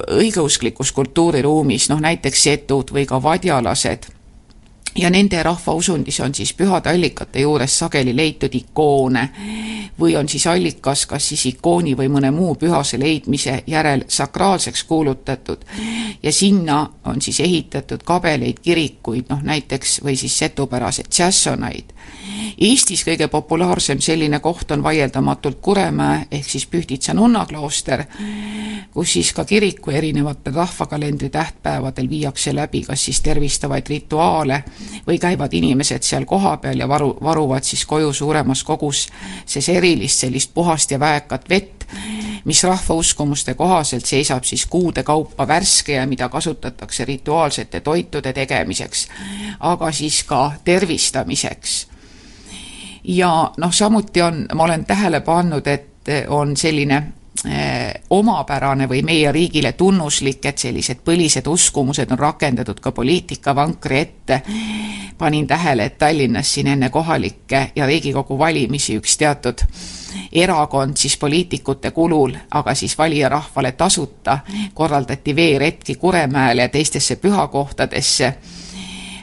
õigeusklikus 0.08 0.92
kultuuriruumis, 0.92 1.88
noh 1.90 2.00
näiteks 2.00 2.42
setud 2.48 2.92
või 2.94 3.06
ka 3.08 3.20
vadjalased, 3.22 4.08
ja 4.98 5.10
nende 5.10 5.42
rahvausundis 5.42 6.20
on 6.20 6.34
siis 6.34 6.52
pühade 6.54 6.90
allikate 6.90 7.40
juures 7.40 7.78
sageli 7.78 8.16
leitud 8.16 8.54
ikoone 8.54 9.28
või 10.00 10.16
on 10.16 10.28
siis 10.28 10.46
allikas 10.46 11.06
kas 11.06 11.28
siis 11.28 11.46
ikooni 11.46 11.94
või 11.96 12.08
mõne 12.08 12.30
muu 12.34 12.54
pühase 12.54 12.98
leidmise 12.98 13.62
järel 13.66 14.04
sakraalseks 14.08 14.84
kuulutatud. 14.84 15.64
Ja 16.22 16.32
sinna 16.32 16.88
on 17.04 17.22
siis 17.22 17.40
ehitatud 17.40 18.02
kabeleid, 18.04 18.60
kirikuid, 18.62 19.28
noh 19.28 19.42
näiteks 19.42 20.00
või 20.04 20.16
siis 20.16 20.38
setupäraseid 20.38 21.08
tšässonaid 21.08 21.94
Eestis 22.60 23.02
kõige 23.06 23.28
populaarsem 23.32 24.00
selline 24.04 24.40
koht 24.44 24.70
on 24.74 24.82
vaieldamatult 24.84 25.60
Kuremäe 25.64 26.26
ehk 26.30 26.48
siis 26.48 26.66
Pühtitsa 26.66 27.14
nunnaklooster, 27.16 28.04
kus 28.92 29.12
siis 29.12 29.32
ka 29.32 29.44
kiriku 29.48 29.94
erinevatel 29.96 30.54
rahvakalendri 30.54 31.30
tähtpäevadel 31.30 32.10
viiakse 32.10 32.54
läbi 32.54 32.82
kas 32.84 33.04
siis 33.04 33.20
tervistavaid 33.24 33.88
rituaale 33.88 34.62
või 35.06 35.18
käivad 35.18 35.52
inimesed 35.52 36.02
seal 36.02 36.24
kohapeal 36.24 36.78
ja 36.78 36.88
varu, 36.88 37.16
varuvad 37.22 37.64
siis 37.64 37.84
koju 37.86 38.12
suuremas 38.12 38.64
koguses 38.64 39.68
erilist 39.68 40.24
sellist 40.24 40.54
puhast 40.54 40.90
ja 40.90 41.00
väekat 41.00 41.48
vett, 41.48 41.84
mis 42.44 42.62
rahvauskumuste 42.64 43.54
kohaselt 43.54 44.06
seisab 44.06 44.44
siis 44.44 44.66
kuude 44.66 45.02
kaupa 45.02 45.48
värske 45.48 45.92
ja 45.92 46.06
mida 46.06 46.28
kasutatakse 46.28 47.04
rituaalsete 47.04 47.80
toitude 47.80 48.32
tegemiseks, 48.32 49.08
aga 49.60 49.92
siis 49.92 50.22
ka 50.24 50.52
tervistamiseks. 50.64 51.86
Ja 53.04 53.50
noh, 53.56 53.72
samuti 53.72 54.22
on, 54.22 54.46
ma 54.54 54.64
olen 54.64 54.84
tähele 54.84 55.20
pannud, 55.20 55.66
et 55.66 55.88
on 56.28 56.56
selline 56.56 57.02
omapärane 58.10 58.88
või 58.88 59.02
meie 59.02 59.32
riigile 59.32 59.72
tunnuslik, 59.72 60.44
et 60.44 60.58
sellised 60.58 60.98
põlised 61.04 61.46
uskumused 61.48 62.10
on 62.12 62.18
rakendatud 62.18 62.80
ka 62.80 62.92
poliitikavankri 62.92 63.98
ette. 63.98 64.42
panin 65.18 65.46
tähele, 65.46 65.84
et 65.84 65.98
Tallinnas 65.98 66.54
siin 66.54 66.66
enne 66.66 66.88
kohalikke 66.90 67.70
ja 67.76 67.86
Riigikogu 67.86 68.38
valimisi 68.38 68.96
üks 68.96 69.16
teatud 69.18 69.64
erakond 70.32 70.96
siis 70.96 71.16
poliitikute 71.16 71.90
kulul, 71.90 72.34
aga 72.50 72.74
siis 72.74 72.98
valijarahvale 72.98 73.72
tasuta 73.72 74.38
korraldati 74.74 75.36
veeretki 75.36 75.94
Kuremäele 75.94 76.62
ja 76.62 76.68
teistesse 76.68 77.16
pühakohtadesse 77.16 78.34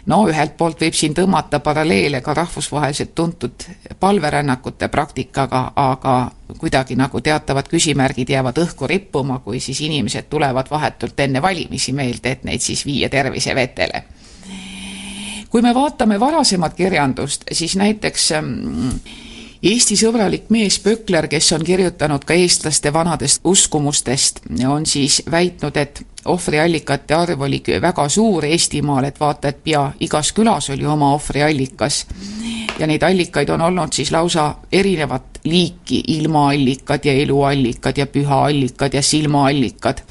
no 0.08 0.22
ühelt 0.30 0.56
poolt 0.58 0.82
võib 0.82 0.96
siin 0.96 1.16
tõmmata 1.16 1.60
paralleele 1.64 2.22
ka 2.24 2.34
rahvusvaheliselt 2.38 3.14
tuntud 3.16 3.68
palverännakute 4.00 4.88
praktikaga, 4.88 5.72
aga 5.76 6.16
kuidagi 6.58 6.96
nagu 6.96 7.22
teatavad 7.22 7.68
küsimärgid 7.72 8.32
jäävad 8.32 8.62
õhku 8.64 8.88
rippuma, 8.88 9.40
kui 9.44 9.60
siis 9.60 9.82
inimesed 9.84 10.30
tulevad 10.30 10.72
vahetult 10.72 11.20
enne 11.20 11.42
valimisi 11.42 11.94
meelde, 11.94 12.32
et 12.38 12.44
neid 12.48 12.64
siis 12.64 12.86
viia 12.86 13.10
tervisevetele. 13.10 14.04
kui 15.50 15.62
me 15.62 15.74
vaatame 15.76 16.20
varasemat 16.20 16.74
kirjandust, 16.74 17.44
siis 17.52 17.76
näiteks 17.76 18.32
mm, 18.42 19.00
Eesti 19.64 19.96
sõbralik 19.98 20.52
mees 20.54 20.78
Pökler, 20.80 21.26
kes 21.28 21.52
on 21.56 21.64
kirjutanud 21.66 22.24
ka 22.28 22.36
eestlaste 22.38 22.92
vanadest 22.94 23.42
uskumustest, 23.44 24.44
on 24.68 24.86
siis 24.86 25.24
väitnud, 25.32 25.78
et 25.78 26.04
ohvriallikate 26.26 27.14
arv 27.14 27.42
oli 27.42 27.62
väga 27.82 28.10
suur 28.10 28.46
Eestimaal, 28.46 29.04
et 29.04 29.20
vaata, 29.20 29.48
et 29.48 29.64
pea 29.64 29.92
igas 30.00 30.32
külas 30.34 30.70
oli 30.70 30.86
oma 30.86 31.14
ohvriallikas. 31.14 32.06
ja 32.80 32.88
neid 32.88 33.04
allikaid 33.04 33.50
on 33.50 33.62
olnud 33.62 33.94
siis 33.94 34.12
lausa 34.12 34.56
erinevat 34.72 35.40
liiki, 35.44 36.04
ilmaallikad 36.08 37.06
ja 37.06 37.14
eluallikad 37.14 37.98
ja 37.98 38.06
pühaallikad 38.08 38.94
ja 38.94 39.02
silmaallikad 39.02 40.02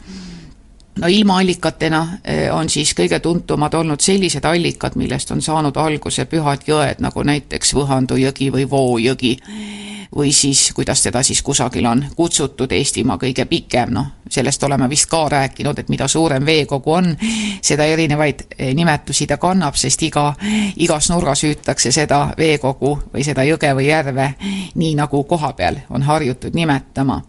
no 1.01 1.07
ilmaallikatena 1.07 2.09
eh, 2.25 2.55
on 2.55 2.69
siis 2.69 2.95
kõige 2.95 3.21
tuntumad 3.21 3.75
olnud 3.75 4.01
sellised 4.01 4.45
allikad, 4.45 4.97
millest 4.97 5.31
on 5.31 5.43
saanud 5.43 5.77
alguse 5.77 6.25
pühad 6.25 6.65
jõed, 6.67 7.03
nagu 7.05 7.23
näiteks 7.23 7.75
Võhandu 7.77 8.17
jõgi 8.21 8.53
või 8.53 8.71
Voo 8.71 8.99
jõgi. 8.99 9.37
või 10.17 10.33
siis, 10.33 10.73
kuidas 10.73 11.03
teda 11.03 11.23
siis 11.23 11.43
kusagil 11.43 11.87
on 11.87 12.05
kutsutud, 12.17 12.73
Eestimaa 12.73 13.19
kõige 13.19 13.45
pikem, 13.45 13.91
noh, 13.93 14.07
sellest 14.31 14.63
oleme 14.63 14.89
vist 14.89 15.11
ka 15.11 15.29
rääkinud, 15.29 15.79
et 15.79 15.89
mida 15.89 16.09
suurem 16.09 16.47
veekogu 16.47 16.93
on, 16.93 17.17
seda 17.63 17.85
erinevaid 17.85 18.47
eh, 18.59 18.75
nimetusi 18.75 19.27
ta 19.27 19.37
kannab, 19.37 19.75
sest 19.75 20.03
iga, 20.03 20.35
igas 20.77 21.11
nurgas 21.11 21.43
hüütakse 21.43 21.93
seda 21.93 22.31
veekogu 22.39 22.99
või 23.13 23.25
seda 23.25 23.45
jõge 23.45 23.75
või 23.75 23.89
järve 23.91 24.35
nii, 24.75 24.95
nagu 24.95 25.25
kohapeal 25.25 25.83
on 25.91 26.03
harjutud 26.03 26.55
nimetama 26.55 27.21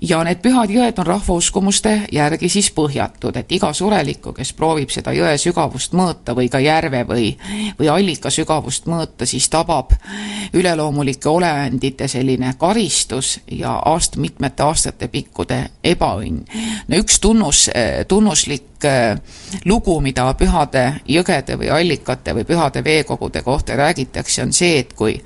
ja 0.00 0.20
need 0.24 0.40
pühad 0.42 0.70
jõed 0.72 0.98
on 1.00 1.06
rahvauskumuste 1.06 1.92
järgi 2.12 2.48
siis 2.48 2.70
põhjatud, 2.76 3.36
et 3.36 3.52
iga 3.52 3.72
surelikku, 3.76 4.32
kes 4.36 4.52
proovib 4.56 4.92
seda 4.92 5.12
jõe 5.16 5.36
sügavust 5.38 5.94
mõõta 5.96 6.34
või 6.36 6.48
ka 6.52 6.60
järve 6.62 7.02
või, 7.08 7.32
või 7.78 7.90
allika 7.92 8.30
sügavust 8.30 8.88
mõõta, 8.90 9.28
siis 9.28 9.48
tabab 9.52 9.92
üleloomulike 10.56 11.28
olendite 11.28 12.08
selline 12.08 12.54
karistus 12.58 13.38
ja 13.50 13.76
aast-, 13.86 14.16
mitmete 14.16 14.62
aastate 14.62 15.08
pikkude 15.08 15.62
ebaõnn. 15.84 16.44
no 16.88 17.04
üks 17.04 17.20
tunnus, 17.20 17.68
tunnuslik 18.08 18.69
Äh, 18.69 18.69
lugu, 19.64 20.00
mida 20.00 20.26
pühade 20.34 20.84
jõgede 21.08 21.58
või 21.60 21.70
allikate 21.74 22.34
või 22.34 22.44
pühade 22.48 22.84
veekogude 22.84 23.42
kohta 23.42 23.76
räägitakse, 23.76 24.42
on 24.42 24.52
see, 24.52 24.78
et 24.78 24.92
kui 24.96 25.16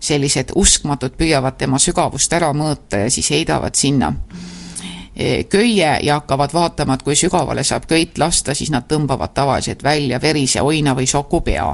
sellised 0.00 0.52
uskmatud 0.54 1.16
püüavad 1.18 1.56
tema 1.58 1.78
sügavust 1.78 2.32
ära 2.32 2.52
mõõta 2.52 3.04
ja 3.04 3.10
siis 3.10 3.30
heidavad 3.30 3.74
sinna 3.74 4.12
äh, 4.12 5.44
köie 5.48 5.98
ja 6.02 6.14
hakkavad 6.20 6.52
vaatama, 6.52 6.94
et 6.94 7.02
kui 7.02 7.16
sügavale 7.16 7.64
saab 7.64 7.86
köit 7.88 8.18
lasta, 8.18 8.54
siis 8.54 8.70
nad 8.70 8.86
tõmbavad 8.88 9.34
tavaliselt 9.34 9.82
välja 9.84 10.20
verise 10.22 10.62
oina 10.62 10.94
või 10.96 11.06
soku 11.06 11.40
pea 11.40 11.66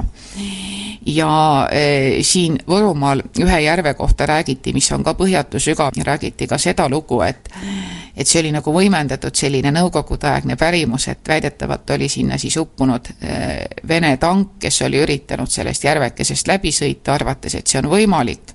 ja 1.06 1.68
e, 1.72 2.22
siin 2.22 2.58
Võrumaal 2.68 3.22
ühe 3.40 3.60
järve 3.60 3.94
kohta 3.94 4.26
räägiti, 4.26 4.72
mis 4.74 4.88
on 4.92 5.04
ka 5.04 5.14
põhjatu 5.14 5.60
sügav 5.62 5.94
räägiti 6.04 6.46
ka 6.46 6.58
seda 6.58 6.88
lugu, 6.88 7.20
et 7.22 7.50
et 8.16 8.26
see 8.26 8.40
oli 8.40 8.50
nagu 8.52 8.72
võimendatud 8.72 9.36
selline 9.36 9.70
nõukogudeaegne 9.76 10.56
pärimus, 10.56 11.08
et 11.12 11.28
väidetavalt 11.28 11.90
oli 11.90 12.08
sinna 12.08 12.38
siis 12.38 12.56
uppunud 12.56 13.12
e, 13.20 13.38
Vene 13.88 14.16
tank, 14.16 14.56
kes 14.58 14.82
oli 14.82 15.02
üritanud 15.04 15.50
sellest 15.52 15.84
järvekesest 15.84 16.48
läbi 16.48 16.72
sõita, 16.72 17.14
arvates, 17.14 17.54
et 17.54 17.66
see 17.66 17.78
on 17.78 17.90
võimalik. 17.92 18.54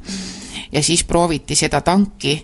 ja 0.72 0.84
siis 0.84 1.04
prooviti 1.04 1.56
seda 1.56 1.82
tanki 1.82 2.44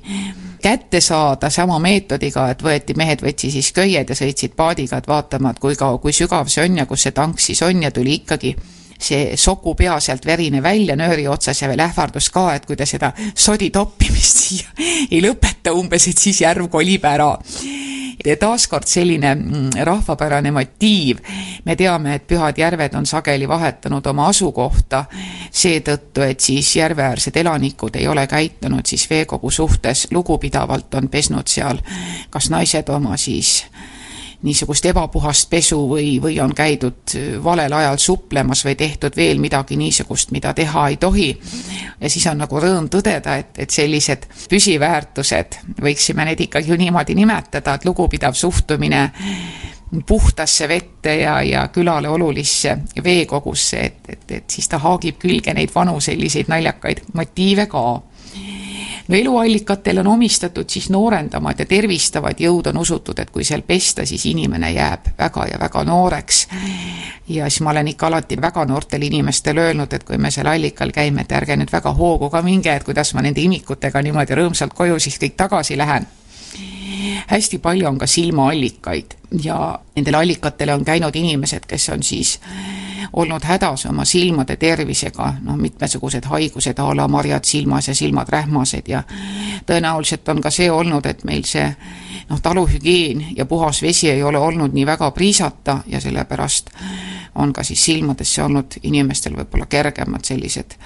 kätte 0.61 1.01
saada 1.01 1.49
sama 1.49 1.79
meetodiga, 1.79 2.49
et 2.49 2.63
võeti, 2.63 2.95
mehed 2.97 3.21
võtsid 3.21 3.51
siis 3.51 3.71
köied 3.71 4.09
ja 4.09 4.15
sõitsid 4.15 4.55
paadiga, 4.55 4.97
et 4.97 5.07
vaatama, 5.07 5.51
et 5.51 5.59
kui 5.59 5.75
kaua, 5.75 5.97
kui 5.97 6.13
sügav 6.13 6.47
see 6.47 6.63
on 6.63 6.77
ja 6.77 6.85
kus 6.85 7.03
see 7.03 7.11
tank 7.11 7.39
siis 7.39 7.61
on 7.61 7.83
ja 7.83 7.91
tuli 7.91 8.21
ikkagi 8.21 8.55
see 8.99 9.37
soku 9.37 9.75
pea 9.75 9.99
sealt 9.99 10.25
verine 10.25 10.61
välja 10.63 10.95
nööri 10.95 11.27
otsas 11.27 11.61
ja 11.61 11.69
veel 11.69 11.83
ähvardus 11.85 12.29
ka, 12.33 12.49
et 12.55 12.65
kui 12.65 12.75
ta 12.75 12.85
seda 12.85 13.11
sodi 13.35 13.69
toppimist 13.73 14.41
siia 14.47 14.87
ei 15.11 15.21
lõpeta 15.23 15.73
umbes, 15.75 16.07
et 16.07 16.17
siis 16.17 16.41
järv 16.41 16.69
kolib 16.71 17.05
ära. 17.05 17.35
taaskord 18.39 18.87
selline 18.87 19.35
mm, 19.35 19.69
rahvapärane 19.83 20.51
motiiv. 20.51 21.17
me 21.65 21.75
teame, 21.75 22.15
et 22.15 22.27
pühad 22.27 22.57
järved 22.57 22.95
on 22.95 23.05
sageli 23.05 23.47
vahetanud 23.47 24.05
oma 24.07 24.27
asukohta 24.27 25.05
seetõttu, 25.51 26.21
et 26.21 26.39
siis 26.39 26.75
järveäärsed 26.75 27.37
elanikud 27.37 27.95
ei 27.95 28.07
ole 28.07 28.27
käitunud 28.27 28.85
siis 28.85 29.09
veekogu 29.09 29.51
suhtes 29.51 30.07
lugupidavalt, 30.11 30.93
on 30.93 31.09
pesnud 31.09 31.47
seal 31.47 31.79
kas 32.29 32.49
naised 32.49 32.89
oma 32.89 33.17
siis 33.17 33.65
niisugust 34.43 34.85
ebapuhast 34.85 35.49
pesu 35.49 35.79
või, 35.89 36.17
või 36.21 36.37
on 36.41 36.53
käidud 36.55 37.15
valel 37.43 37.73
ajal 37.73 37.97
suplemas 37.97 38.61
või 38.65 38.75
tehtud 38.77 39.15
veel 39.17 39.39
midagi 39.41 39.77
niisugust, 39.77 40.31
mida 40.31 40.53
teha 40.53 40.87
ei 40.87 40.97
tohi. 40.97 41.29
ja 42.01 42.09
siis 42.09 42.27
on 42.27 42.37
nagu 42.37 42.59
rõõm 42.61 42.89
tõdeda, 42.89 43.37
et, 43.37 43.57
et 43.57 43.69
sellised 43.69 44.27
püsiväärtused, 44.49 45.57
võiksime 45.81 46.25
neid 46.25 46.41
ikkagi 46.45 46.71
ju 46.71 46.77
niimoodi 46.77 47.15
nimetada, 47.15 47.73
et 47.73 47.85
lugupidav 47.85 48.33
suhtumine 48.33 49.09
puhtasse 50.05 50.67
vette 50.67 51.15
ja, 51.15 51.41
ja 51.41 51.67
külale 51.73 52.09
olulisse 52.09 52.77
veekogusse, 53.03 53.79
et, 53.79 54.09
et, 54.09 54.31
et 54.31 54.49
siis 54.49 54.67
ta 54.67 54.77
haagib 54.83 55.17
külge 55.19 55.53
neid 55.53 55.71
vanu 55.75 55.99
selliseid 56.03 56.51
naljakaid 56.51 57.07
motiive 57.13 57.65
ka 57.71 57.85
no 59.07 59.15
eluallikatele 59.15 59.99
on 59.99 60.07
omistatud 60.07 60.69
siis 60.69 60.89
noorendamad 60.89 61.59
ja 61.59 61.65
tervistavad 61.65 62.39
jõud, 62.39 62.67
on 62.71 62.77
usutud, 62.77 63.19
et 63.19 63.29
kui 63.29 63.43
seal 63.43 63.61
pesta, 63.67 64.05
siis 64.05 64.25
inimene 64.25 64.71
jääb 64.71 65.13
väga 65.17 65.45
ja 65.51 65.59
väga 65.59 65.83
nooreks. 65.83 66.47
ja 67.27 67.49
siis 67.49 67.61
ma 67.61 67.71
olen 67.71 67.87
ikka 67.87 68.07
alati 68.07 68.41
väga 68.41 68.65
noortele 68.65 69.05
inimestele 69.05 69.61
öelnud, 69.61 69.93
et 69.93 70.03
kui 70.03 70.17
me 70.17 70.31
seal 70.31 70.47
allikal 70.47 70.91
käime, 70.91 71.21
et 71.21 71.31
ärge 71.31 71.55
nüüd 71.55 71.71
väga 71.71 71.93
hoogu 71.93 72.29
ka 72.29 72.41
minge, 72.41 72.75
et 72.75 72.83
kuidas 72.83 73.13
ma 73.13 73.21
nende 73.21 73.41
imikutega 73.41 74.01
niimoodi 74.01 74.35
rõõmsalt 74.35 74.73
koju 74.73 74.99
siis 74.99 75.19
kõik 75.19 75.35
tagasi 75.37 75.77
lähen 75.77 76.07
hästi 77.27 77.57
palju 77.57 77.87
on 77.87 77.97
ka 77.97 78.07
silmaallikaid 78.07 79.17
ja 79.43 79.79
nendele 79.95 80.17
allikatele 80.17 80.73
on 80.73 80.85
käinud 80.85 81.15
inimesed, 81.15 81.65
kes 81.67 81.89
on 81.89 82.03
siis 82.03 82.39
olnud 83.13 83.43
hädas 83.43 83.85
oma 83.85 84.05
silmade 84.05 84.55
tervisega, 84.55 85.33
noh, 85.41 85.57
mitmesugused 85.57 86.25
haigused 86.25 86.79
a 86.79 86.87
la 86.95 87.07
marjad 87.07 87.43
silmas 87.43 87.87
ja 87.87 87.95
silmad 87.95 88.29
rähmased 88.29 88.87
ja 88.87 89.03
tõenäoliselt 89.65 90.29
on 90.29 90.41
ka 90.41 90.51
see 90.51 90.71
olnud, 90.71 91.05
et 91.05 91.23
meil 91.23 91.43
see 91.47 91.67
noh, 92.29 92.41
taluhügieen 92.41 93.25
ja 93.37 93.45
puhas 93.45 93.81
vesi 93.81 94.09
ei 94.09 94.23
ole 94.23 94.37
olnud 94.37 94.73
nii 94.73 94.85
väga 94.85 95.11
priisata 95.11 95.79
ja 95.87 96.01
sellepärast 96.01 96.71
on 97.35 97.53
ka 97.53 97.63
siis 97.63 97.85
silmadesse 97.85 98.43
olnud 98.43 98.79
inimestel 98.83 99.35
võib-olla 99.37 99.65
kergemad 99.69 100.25
sellised 100.25 100.77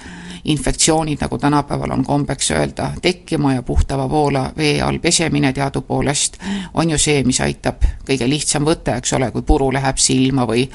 infektsioonid, 0.44 1.20
nagu 1.20 1.38
tänapäeval 1.38 1.90
on 1.90 2.04
kombeks 2.04 2.50
öelda, 2.50 2.90
tekkima 3.02 3.54
ja 3.54 3.62
puhtava 3.62 4.08
voola 4.10 4.50
vee 4.56 4.82
all 4.82 4.98
pesemine 4.98 5.52
teadupoolest 5.52 6.01
on 6.74 6.90
ju 6.90 6.98
see, 6.98 7.22
mis 7.24 7.40
aitab, 7.40 7.84
kõige 8.06 8.28
lihtsam 8.28 8.64
võte, 8.66 8.96
eks 8.98 9.12
ole, 9.18 9.30
kui 9.30 9.42
puru 9.46 9.70
läheb 9.72 9.98
silma 9.98 10.46
või 10.48 10.66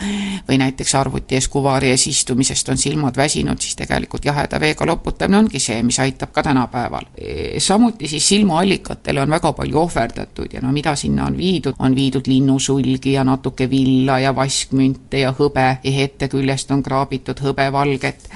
või 0.48 0.58
näiteks 0.62 0.96
arvuti 0.96 1.36
ees 1.36 1.48
kuvari 1.52 1.92
ees 1.92 2.08
istumisest 2.08 2.70
on 2.70 2.78
silmad 2.78 3.18
väsinud, 3.18 3.60
siis 3.62 3.76
tegelikult 3.76 4.26
jaheda 4.26 4.60
veega 4.60 4.86
loputamine 4.88 5.38
ongi 5.38 5.60
see, 5.60 5.82
mis 5.84 6.00
aitab 6.00 6.32
ka 6.32 6.44
tänapäeval. 6.44 7.10
samuti 7.58 8.08
siis 8.08 8.28
silmaallikatel 8.28 9.18
on 9.18 9.30
väga 9.30 9.54
palju 9.54 9.80
ohverdatud 9.80 10.54
ja 10.54 10.62
no 10.62 10.72
mida 10.72 10.96
sinna 10.96 11.26
on 11.26 11.38
viidud, 11.38 11.76
on 11.80 11.96
viidud 11.96 12.28
linnusulgi 12.28 13.14
ja 13.14 13.24
natuke 13.24 13.70
villa 13.70 14.20
ja 14.20 14.36
vaskmünte 14.36 15.20
ja 15.20 15.34
hõbe 15.40 15.68
ja 15.84 16.04
ette 16.04 16.28
küljest 16.28 16.72
on 16.72 16.84
kraabitud 16.84 17.40
hõbevalget 17.44 18.30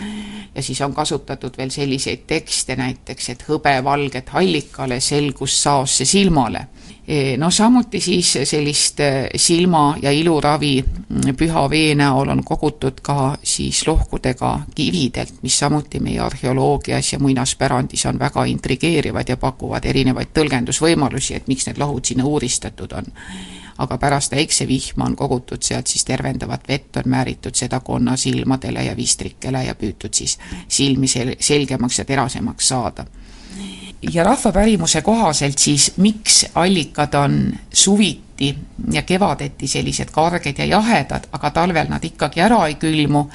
ja 0.55 0.63
siis 0.63 0.81
on 0.81 0.93
kasutatud 0.93 1.57
veel 1.57 1.71
selliseid 1.71 2.25
tekste 2.27 2.75
näiteks, 2.75 3.29
et 3.29 3.45
hõbe 3.47 3.73
valget 3.83 4.33
allikale, 4.33 4.99
selgus 4.99 5.55
saosse 5.63 6.05
silmale. 6.05 6.67
E, 7.07 7.37
no 7.37 7.51
samuti 7.51 7.99
siis 7.99 8.37
sellist 8.43 8.99
e, 8.99 9.29
silma- 9.35 9.97
ja 10.01 10.11
iluravi 10.11 10.83
mm, 10.83 11.35
püha 11.37 11.63
vee 11.69 11.95
näol 11.95 12.29
on 12.29 12.43
kogutud 12.43 13.01
ka 13.01 13.37
siis 13.43 13.87
lohkudega 13.87 14.59
kividelt, 14.75 15.33
mis 15.41 15.59
samuti 15.59 15.99
meie 15.99 16.19
arheoloogias 16.19 17.13
ja 17.13 17.19
muinaspärandis 17.19 18.05
on 18.05 18.19
väga 18.19 18.45
intrigeerivad 18.45 19.29
ja 19.29 19.37
pakuvad 19.37 19.85
erinevaid 19.85 20.29
tõlgendusvõimalusi, 20.33 21.35
et 21.35 21.47
miks 21.47 21.67
need 21.67 21.81
lohud 21.81 22.05
sinna 22.05 22.25
uuristatud 22.25 22.93
on. 22.93 23.09
Aga 23.81 23.97
pärast 23.97 24.33
äiksevihma 24.33 25.05
on 25.05 25.15
kogutud 25.15 25.63
sealt 25.65 25.87
siis 25.87 26.05
tervendavat 26.05 26.67
vett, 26.69 26.97
on 26.97 27.09
määritud 27.09 27.55
seda 27.55 27.79
konna 27.79 28.15
silmadele 28.17 28.83
ja 28.85 28.95
vistrikele 28.97 29.63
ja 29.65 29.75
püütud 29.75 30.13
siis 30.13 30.37
silmi 30.67 31.07
sel-, 31.07 31.35
selgemaks 31.39 31.99
ja 31.99 32.05
terasemaks 32.05 32.67
saada 32.67 33.05
ja 34.01 34.23
rahvapärimuse 34.23 35.01
kohaselt 35.01 35.57
siis, 35.57 35.93
miks 35.97 36.45
allikad 36.55 37.13
on 37.13 37.53
suviti 37.73 38.57
ja 38.91 39.01
kevadeti 39.01 39.67
sellised 39.67 40.09
karged 40.11 40.57
ja 40.57 40.65
jahedad, 40.65 41.27
aga 41.31 41.49
talvel 41.49 41.89
nad 41.89 42.03
ikkagi 42.03 42.41
ära 42.41 42.63
ei 42.67 42.75
külmu, 42.81 43.27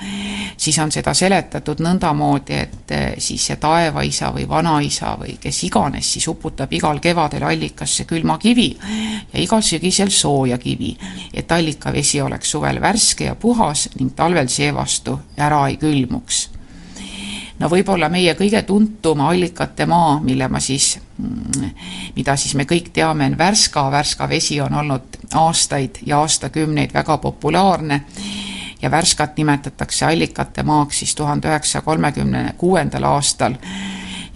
siis 0.57 0.79
on 0.83 0.91
seda 0.93 1.15
seletatud 1.15 1.79
nõndamoodi, 1.87 2.59
et 2.59 2.95
eh, 2.95 3.05
siis 3.23 3.47
see 3.47 3.57
taevaisa 3.63 4.33
või 4.35 4.49
vanaisa 4.49 5.15
või 5.21 5.37
kes 5.41 5.63
iganes 5.69 6.11
siis 6.17 6.27
uputab 6.29 6.73
igal 6.73 6.99
kevadel 7.01 7.47
allikasse 7.47 8.05
külma 8.05 8.39
kivi 8.43 8.73
ja 9.33 9.41
igal 9.41 9.63
sügisel 9.63 10.11
sooja 10.11 10.59
kivi, 10.59 10.97
et 11.35 11.53
allikavesi 11.53 12.21
oleks 12.21 12.51
suvel 12.51 12.81
värske 12.83 13.31
ja 13.31 13.35
puhas 13.35 13.89
ning 14.01 14.17
talvel 14.19 14.51
seevastu 14.51 15.21
ära 15.37 15.69
ei 15.71 15.79
külmuks 15.79 16.56
no 17.59 17.71
võib-olla 17.73 18.09
meie 18.13 18.35
kõige 18.39 18.63
tuntum 18.69 19.21
allikate 19.27 19.87
maa, 19.87 20.19
mille 20.21 20.49
ma 20.49 20.61
siis, 20.61 20.97
mm, 21.19 21.71
mida 22.17 22.37
siis 22.37 22.55
me 22.55 22.67
kõik 22.69 22.91
teame, 22.93 23.31
on 23.33 23.39
Värska, 23.39 23.91
Värska 23.91 24.29
vesi 24.29 24.61
on 24.61 24.75
olnud 24.75 25.21
aastaid 25.35 26.03
ja 26.07 26.21
aastakümneid 26.21 26.95
väga 26.95 27.19
populaarne 27.19 28.01
ja 28.83 28.91
Värskat 28.91 29.37
nimetatakse 29.37 30.07
allikate 30.07 30.63
maaks 30.63 30.99
siis 30.99 31.15
tuhande 31.15 31.49
üheksasaja 31.49 31.83
kolmekümne 31.83 32.55
kuuendal 32.59 33.09
aastal 33.09 33.57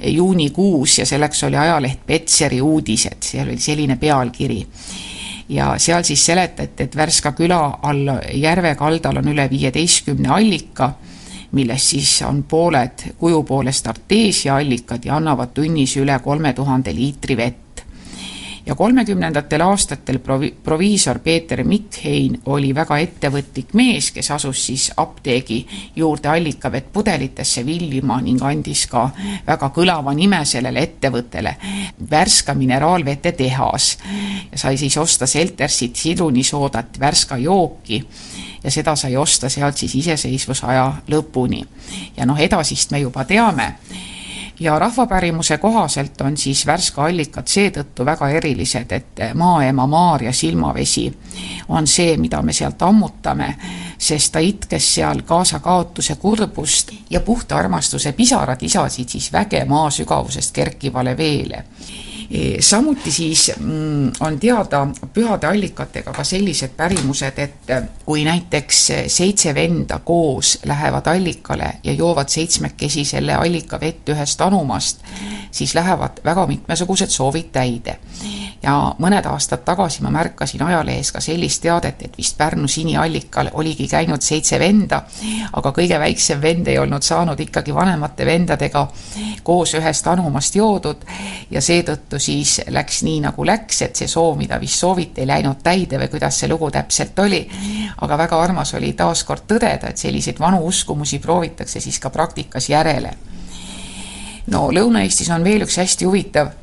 juunikuus 0.04 0.98
ja 0.98 1.06
selleks 1.06 1.44
oli 1.44 1.56
ajaleht 1.56 2.06
Petseri 2.06 2.60
uudised, 2.62 3.20
seal 3.20 3.48
oli 3.48 3.60
selline 3.60 3.96
pealkiri. 3.96 4.66
Ja 5.48 5.74
seal 5.78 6.02
siis 6.06 6.22
seletati, 6.26 6.82
et 6.86 6.96
Värska 6.96 7.32
küla 7.32 7.58
all 7.82 8.06
järve 8.38 8.74
kaldal 8.78 9.18
on 9.18 9.28
üle 9.32 9.48
viieteistkümne 9.50 10.30
allika 10.30 10.92
millest 11.52 11.94
siis 11.94 12.22
on 12.22 12.42
pooled 12.42 13.06
kuju 13.18 13.42
poolest 13.42 13.86
arteesiaallikad 13.86 15.04
ja 15.04 15.16
annavad 15.16 15.54
tunnis 15.54 15.96
üle 15.96 16.18
kolme 16.24 16.52
tuhande 16.52 16.94
liitri 16.94 17.36
vett 17.36 17.70
ja 18.66 18.74
kolmekümnendatel 18.74 19.60
aastatel 19.60 20.18
provi-, 20.18 20.54
proviisor 20.64 21.18
Peeter 21.18 21.64
Mikhein 21.64 22.36
oli 22.46 22.74
väga 22.74 22.98
ettevõtlik 23.02 23.72
mees, 23.74 24.10
kes 24.14 24.30
asus 24.30 24.66
siis 24.66 24.84
apteegi 24.96 25.58
juurde 25.96 26.28
allikavett 26.28 26.92
pudelitesse 26.92 27.64
villima 27.66 28.20
ning 28.22 28.42
andis 28.46 28.84
ka 28.90 29.08
väga 29.46 29.72
kõlava 29.74 30.14
nime 30.14 30.44
sellele 30.44 30.84
ettevõttele, 30.86 31.56
Värska 32.10 32.54
mineraalvete 32.54 33.32
tehas. 33.32 33.96
ja 34.52 34.58
sai 34.58 34.76
siis 34.76 34.96
osta 34.96 35.26
Seltersit 35.26 35.96
sirunisoodat, 35.96 37.00
Värska 37.00 37.36
jooki 37.36 38.04
ja 38.64 38.70
seda 38.70 38.96
sai 38.96 39.16
osta 39.16 39.48
sealt 39.48 39.76
siis 39.76 39.94
iseseisvusaja 39.94 40.92
lõpuni. 41.08 41.64
ja 42.16 42.26
noh, 42.26 42.38
edasist 42.38 42.90
me 42.90 42.98
juba 42.98 43.24
teame 43.24 43.74
ja 44.60 44.78
rahvapärimuse 44.78 45.58
kohaselt 45.58 46.20
on 46.20 46.36
siis 46.36 46.66
Värska 46.66 47.04
allikad 47.04 47.48
seetõttu 47.48 48.04
väga 48.04 48.28
erilised, 48.28 48.92
et 48.92 49.22
maaema 49.34 49.86
Maarja 49.86 50.32
silmavesi 50.32 51.06
on 51.68 51.86
see, 51.86 52.16
mida 52.16 52.42
me 52.42 52.52
sealt 52.52 52.82
ammutame, 52.82 53.54
sest 53.98 54.32
ta 54.32 54.38
itkes 54.44 54.94
seal 54.94 55.22
kaasakaotuse 55.26 56.14
kurbust 56.20 56.92
ja 57.10 57.20
puhta 57.20 57.56
armastuse 57.56 58.12
pisarad 58.12 58.62
lisasid 58.62 59.08
siis 59.08 59.32
väge 59.32 59.64
maa 59.64 59.90
sügavusest 59.90 60.52
kerkivale 60.52 61.16
veele 61.16 61.64
samuti 62.60 63.10
siis 63.10 63.52
mm, 63.58 64.12
on 64.20 64.40
teada 64.40 64.86
pühade 65.14 65.46
allikatega 65.46 66.12
ka 66.12 66.24
sellised 66.24 66.76
pärimused, 66.76 67.38
et 67.38 67.72
kui 68.04 68.22
näiteks 68.24 68.92
seitse 69.06 69.54
venda 69.54 69.98
koos 69.98 70.58
lähevad 70.66 71.06
allikale 71.06 71.72
ja 71.84 71.92
joovad 71.92 72.28
seitsmekesi 72.28 73.04
selle 73.04 73.34
allika 73.34 73.80
vett 73.80 74.08
ühest 74.08 74.40
anumast, 74.40 75.02
siis 75.50 75.74
lähevad 75.74 76.22
väga 76.24 76.46
mitmesugused 76.46 77.10
soovid 77.10 77.50
täide. 77.52 77.98
ja 78.62 78.94
mõned 79.00 79.24
aastad 79.26 79.64
tagasi 79.64 80.02
ma 80.02 80.10
märkasin 80.10 80.62
ajalehes 80.62 81.12
ka 81.12 81.20
sellist 81.20 81.62
teadet, 81.62 82.02
et 82.02 82.18
vist 82.18 82.36
Pärnu 82.38 82.68
siniallikal 82.68 83.48
oligi 83.52 83.88
käinud 83.88 84.22
seitse 84.22 84.58
venda, 84.58 85.02
aga 85.52 85.72
kõige 85.72 85.98
väiksem 85.98 86.42
vend 86.42 86.68
ei 86.68 86.78
olnud 86.78 87.02
saanud 87.02 87.40
ikkagi 87.40 87.74
vanemate 87.74 88.26
vendadega 88.26 88.86
koos 89.42 89.74
ühest 89.74 90.06
anumast 90.06 90.54
joodud 90.54 91.04
ja 91.50 91.60
seetõttu 91.60 92.19
siis 92.20 92.60
läks 92.68 93.02
nii, 93.06 93.20
nagu 93.24 93.44
läks, 93.46 93.82
et 93.82 93.96
see 93.96 94.08
soov, 94.08 94.36
mida 94.38 94.60
vist 94.60 94.80
sooviti, 94.80 95.22
ei 95.22 95.30
läinud 95.30 95.62
täide 95.62 95.98
või 95.98 96.10
kuidas 96.12 96.40
see 96.40 96.48
lugu 96.48 96.70
täpselt 96.70 97.18
oli. 97.18 97.42
aga 98.00 98.18
väga 98.18 98.40
armas 98.42 98.74
oli 98.74 98.92
taaskord 98.92 99.46
tõdeda, 99.48 99.90
et 99.90 99.98
selliseid 99.98 100.38
vanu 100.40 100.62
uskumusi 100.66 101.18
proovitakse 101.18 101.80
siis 101.80 101.98
ka 101.98 102.10
praktikas 102.10 102.68
järele. 102.68 103.12
no 104.46 104.68
Lõuna-Eestis 104.70 105.30
on 105.34 105.44
veel 105.44 105.62
üks 105.62 105.76
hästi 105.76 106.04
huvitav 106.04 106.56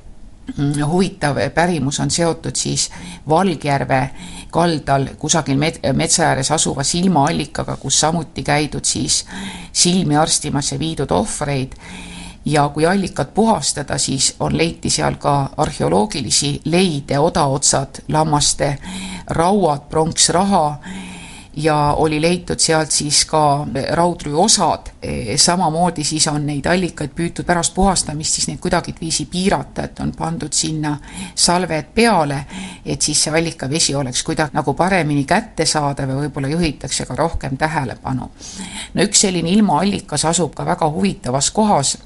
huvitav 0.85 1.37
pärimus 1.53 1.99
on 1.99 2.11
seotud 2.11 2.55
siis 2.55 2.89
Valgjärve 3.29 4.09
kaldal 4.51 5.07
kusagil 5.19 5.57
met-, 5.57 5.81
metsa 5.93 6.23
ääres 6.29 6.51
asuva 6.51 6.83
silmaallikaga, 6.83 7.75
kus 7.77 7.99
samuti 7.99 8.43
käidud 8.43 8.85
siis 8.85 9.25
silmi 9.73 10.17
arstimas 10.17 10.71
ja 10.71 10.79
viidud 10.79 11.11
ohvreid 11.11 11.75
ja 12.47 12.69
kui 12.69 12.85
allikat 12.85 13.33
puhastada, 13.33 13.97
siis 13.97 14.35
on, 14.39 14.57
leiti 14.57 14.89
seal 14.89 15.17
ka 15.19 15.49
arheoloogilisi 15.57 16.61
leide, 16.65 17.19
odaotsad, 17.19 18.03
lammaste 18.07 18.77
rauad, 19.27 19.89
pronksraha 19.89 20.79
ja 21.57 21.93
oli 21.97 22.21
leitud 22.21 22.59
sealt 22.59 22.91
siis 22.91 23.25
ka 23.25 23.67
raudrüü 23.91 24.35
osad. 24.37 24.91
samamoodi 25.35 26.03
siis 26.03 26.27
on 26.27 26.45
neid 26.45 26.65
allikaid 26.65 27.13
püütud 27.15 27.45
pärast 27.45 27.73
puhastamist 27.73 28.33
siis 28.33 28.47
neid 28.47 28.59
kuidagiviisi 28.59 29.25
piirata, 29.25 29.83
et 29.83 29.99
on 29.99 30.11
pandud 30.17 30.53
sinna 30.53 30.97
salved 31.35 31.89
peale, 31.95 32.37
et 32.85 33.01
siis 33.01 33.23
see 33.23 33.33
allikavesi 33.33 33.95
oleks 33.95 34.23
kuidagi 34.23 34.53
nagu 34.53 34.73
paremini 34.73 35.23
kättesaadav 35.25 36.09
ja 36.09 36.17
võib-olla 36.19 36.51
juhitakse 36.51 37.05
ka 37.05 37.15
rohkem 37.15 37.57
tähelepanu. 37.57 38.29
no 38.93 39.03
üks 39.03 39.21
selline 39.25 39.49
ilmaallikas 39.49 40.25
asub 40.25 40.53
ka 40.55 40.65
väga 40.65 40.89
huvitavas 40.89 41.51
kohas, 41.51 41.97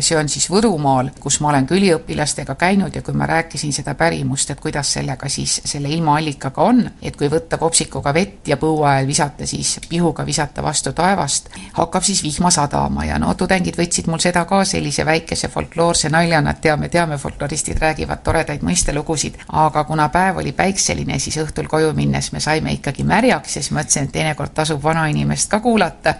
see 0.00 0.18
on 0.18 0.28
siis 0.28 0.50
Võrumaal, 0.50 1.12
kus 1.20 1.40
ma 1.40 1.52
olen 1.52 1.66
ka 1.66 1.74
üliõpilastega 1.74 2.54
käinud 2.54 2.96
ja 2.96 3.02
kui 3.02 3.14
ma 3.14 3.26
rääkisin 3.26 3.72
seda 3.72 3.94
pärimust, 3.94 4.50
et 4.50 4.60
kuidas 4.60 4.92
sellega 4.92 5.28
siis 5.28 5.60
selle 5.64 5.88
ilmaallikaga 5.88 6.62
on, 6.62 6.82
et 7.02 7.16
kui 7.16 7.30
võtta 7.30 7.58
kopsikuga 7.58 8.14
vett 8.14 8.48
ja 8.48 8.56
põua 8.56 8.79
hooajal 8.80 9.06
visata 9.06 9.46
siis, 9.46 9.76
pihuga 9.88 10.24
visata 10.26 10.62
vastu 10.62 10.92
taevast, 10.96 11.50
hakkab 11.76 12.04
siis 12.06 12.22
vihma 12.24 12.50
sadama 12.50 13.04
ja 13.04 13.18
no 13.20 13.34
tudengid 13.34 13.76
võtsid 13.78 14.08
mul 14.10 14.22
seda 14.22 14.44
ka 14.48 14.62
sellise 14.64 15.04
väikese 15.06 15.48
folkloorse 15.52 16.10
naljana, 16.12 16.54
et 16.54 16.62
teame, 16.64 16.88
teame, 16.88 17.18
folkloristid 17.20 17.78
räägivad 17.80 18.24
toredaid 18.24 18.64
mõistelugusid, 18.66 19.38
aga 19.52 19.84
kuna 19.84 20.08
päev 20.08 20.40
oli 20.42 20.52
päikseline, 20.56 21.18
siis 21.18 21.38
õhtul 21.44 21.68
koju 21.70 21.92
minnes 21.96 22.32
me 22.32 22.40
saime 22.40 22.72
ikkagi 22.78 23.04
märjaks 23.04 23.56
ja 23.56 23.62
siis 23.62 23.74
mõtlesin, 23.76 24.08
et 24.08 24.16
teinekord 24.16 24.56
tasub 24.56 24.82
vanainimest 24.82 25.50
ka 25.50 25.60
kuulata. 25.60 26.14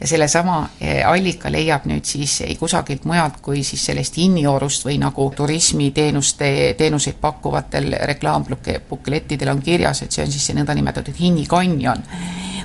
Ja 0.00 0.08
sellesama 0.08 0.68
eh, 0.80 1.06
allika 1.06 1.48
leiab 1.52 1.86
nüüd 1.86 2.04
siis 2.04 2.40
ei 2.44 2.56
kusagilt 2.58 3.04
mujalt 3.08 3.38
kui 3.44 3.62
siis 3.64 3.84
sellest 3.86 4.18
Inniorust 4.18 4.84
või 4.84 4.98
nagu 5.00 5.28
turismiteenuste, 5.36 6.48
teenuseid 6.78 7.20
pakkuvatel 7.22 7.94
reklaambuklettidel 8.10 9.52
on 9.54 9.62
kirjas, 9.62 10.02
et 10.02 10.12
see 10.12 10.26
on 10.26 10.34
siis 10.34 10.48
see 10.50 10.58
nõndanimetatud 10.58 11.14
Hinni 11.20 11.46
kanjon 11.64 12.08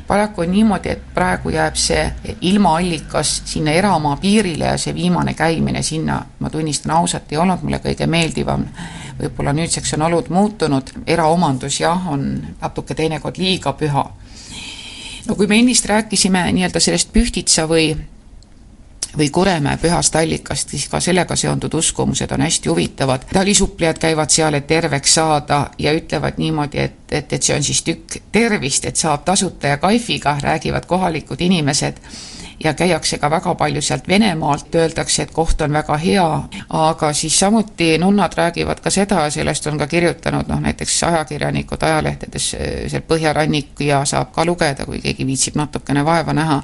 paraku 0.10 0.42
on 0.42 0.52
niimoodi, 0.52 0.90
et 0.90 1.02
praegu 1.14 1.52
jääb 1.54 1.76
see 1.78 2.02
ilmaallikas 2.42 3.34
sinna 3.46 3.76
eramaa 3.78 4.16
piirile 4.18 4.72
ja 4.72 4.78
see 4.82 4.94
viimane 4.98 5.36
käimine 5.38 5.84
sinna, 5.86 6.16
ma 6.40 6.50
tunnistan 6.50 6.96
ausalt, 6.98 7.30
ei 7.30 7.38
olnud 7.38 7.62
mulle 7.62 7.78
kõige 7.84 8.08
meeldivam. 8.10 8.66
võib-olla 9.20 9.54
nüüdseks 9.54 9.94
on 9.98 10.06
olud 10.08 10.30
muutunud, 10.34 10.90
eraomandus 11.08 11.82
jah, 11.82 12.08
on 12.10 12.26
natuke 12.62 12.96
teinekord 12.96 13.38
liiga 13.38 13.74
püha. 13.74 14.06
No 15.28 15.36
kui 15.36 15.48
me 15.48 15.60
ennist 15.60 15.86
rääkisime 15.86 16.46
nii-öelda 16.58 16.80
sellest 16.80 17.14
Pühtitsa 17.14 17.68
või 17.70 17.92
või 19.18 19.30
Kuremäe 19.30 19.78
pühast 19.78 20.16
allikast, 20.16 20.70
siis 20.70 20.88
ka 20.90 21.00
sellega 21.00 21.36
seonduvad 21.36 21.74
uskumused 21.74 22.32
on 22.32 22.42
hästi 22.42 22.70
huvitavad. 22.70 23.26
talisuplejad 23.34 23.98
käivad 23.98 24.30
seal, 24.30 24.54
et 24.54 24.68
terveks 24.68 25.14
saada 25.14 25.70
ja 25.78 25.94
ütlevad 25.94 26.38
niimoodi, 26.38 26.80
et, 26.80 27.00
et, 27.12 27.34
et 27.34 27.44
see 27.44 27.56
on 27.56 27.64
siis 27.64 27.84
tükk 27.84 28.22
tervist, 28.32 28.86
et 28.86 28.96
saab 28.96 29.26
tasuta 29.26 29.68
ja 29.68 29.78
kaifiga, 29.78 30.38
räägivad 30.42 30.86
kohalikud 30.86 31.42
inimesed 31.42 31.98
ja 32.64 32.74
käiakse 32.74 33.18
ka 33.18 33.30
väga 33.30 33.56
palju 33.56 33.82
sealt 33.82 34.08
Venemaalt, 34.08 34.76
öeldakse, 34.76 35.24
et 35.24 35.32
koht 35.32 35.62
on 35.62 35.74
väga 35.74 35.98
hea, 35.98 36.28
aga 36.70 37.12
siis 37.14 37.40
samuti 37.40 37.98
nunnad 37.98 38.34
räägivad 38.36 38.82
ka 38.84 38.90
seda, 38.90 39.30
sellest 39.30 39.68
on 39.68 39.78
ka 39.78 39.88
kirjutanud 39.88 40.48
noh, 40.48 40.60
näiteks 40.64 41.04
ajakirjanikud 41.04 41.84
ajalehtedes 41.84 42.50
seal 42.88 43.06
Põhjarannik 43.08 43.80
ja 43.84 44.04
saab 44.06 44.34
ka 44.36 44.46
lugeda, 44.46 44.86
kui 44.86 45.00
keegi 45.04 45.26
viitsib 45.28 45.56
natukene 45.56 46.04
vaeva 46.06 46.34
näha, 46.36 46.62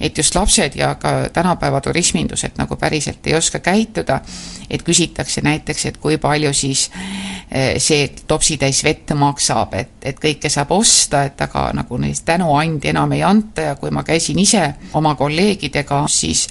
et 0.00 0.18
just 0.18 0.34
lapsed 0.34 0.76
ja 0.76 0.94
ka 0.94 1.28
tänapäeva 1.32 1.80
turismindused 1.80 2.56
nagu 2.58 2.76
päriselt 2.76 3.26
ei 3.26 3.34
oska 3.34 3.58
käituda, 3.58 4.20
et 4.70 4.82
küsitakse 4.82 5.44
näiteks, 5.44 5.86
et 5.86 5.96
kui 5.96 6.18
palju 6.18 6.52
siis 6.56 6.90
eh, 7.50 7.76
see 7.78 8.08
topsitäis 8.26 8.82
vett 8.84 9.12
maksab, 9.14 9.74
et, 9.74 9.92
et 10.02 10.20
kõike 10.20 10.48
saab 10.52 10.72
osta, 10.72 11.24
et 11.28 11.40
aga 11.40 11.68
nagu 11.76 12.00
neist 12.00 12.24
tänuandi 12.28 12.92
enam 12.92 13.12
ei 13.12 13.22
anta 13.22 13.70
ja 13.70 13.76
kui 13.76 13.90
ma 13.90 14.02
käisin 14.04 14.38
ise 14.38 14.64
oma 14.94 15.14
kolleegidega, 15.18 16.04
siis 16.08 16.46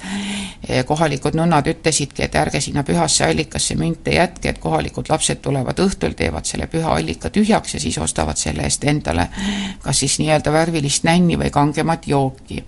eh, 0.68 0.84
kohalikud 0.86 1.38
nunnad 1.40 1.68
ütlesidki, 1.72 2.26
et 2.28 2.36
ärge 2.36 2.62
sinna 2.62 2.84
pühasse 2.88 3.26
allikasse 3.26 3.76
münte 3.80 4.16
jätke, 4.16 4.52
et 4.54 4.60
kohalikud 4.64 5.10
lapsed 5.10 5.42
tulevad 5.42 5.80
õhtul, 5.84 6.16
teevad 6.18 6.46
selle 6.46 6.68
püha 6.72 6.96
allika 7.00 7.32
tühjaks 7.34 7.78
ja 7.78 7.84
siis 7.84 7.98
ostavad 8.04 8.38
selle 8.38 8.68
eest 8.68 8.84
endale 8.88 9.30
kas 9.84 10.04
siis 10.04 10.20
nii-öelda 10.20 10.52
värvilist 10.54 11.08
nänni 11.08 11.38
või 11.40 11.52
kangemat 11.54 12.08
jooki 12.08 12.64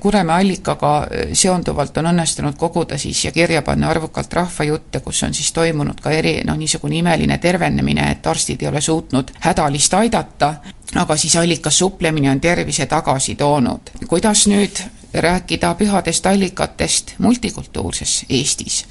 Kuremäe 0.00 0.40
allikaga 0.40 1.06
eh, 1.10 1.28
seonduvalt 1.36 1.98
on 2.00 2.08
õnnestunud 2.08 2.56
koguda 2.56 2.96
siis 2.98 3.24
ja 3.24 3.32
kirja 3.32 3.60
panna 3.62 3.90
arvukalt 3.92 4.32
rahvajutte, 4.32 5.02
kus 5.04 5.22
on 5.26 5.34
siis 5.36 5.52
toimunud 5.52 6.00
ka 6.00 6.10
eri, 6.16 6.38
noh, 6.48 6.56
niisugune 6.56 6.96
imeline 7.02 7.36
tervenemine, 7.38 8.06
et 8.14 8.26
arstid 8.26 8.62
ei 8.64 8.70
ole 8.70 8.80
suutnud 8.80 9.34
hädalist 9.44 9.94
aidata, 9.94 10.54
aga 11.02 11.16
siis 11.20 11.36
allikas 11.36 11.78
suplemine 11.78 12.30
on 12.30 12.40
tervise 12.40 12.86
tagasi 12.86 13.34
toonud. 13.34 13.92
kuidas 14.08 14.46
nüüd 14.48 14.80
rääkida 15.14 15.74
pühadest 15.74 16.26
allikatest 16.26 17.14
multikultuurses 17.18 18.24
Eestis? 18.28 18.86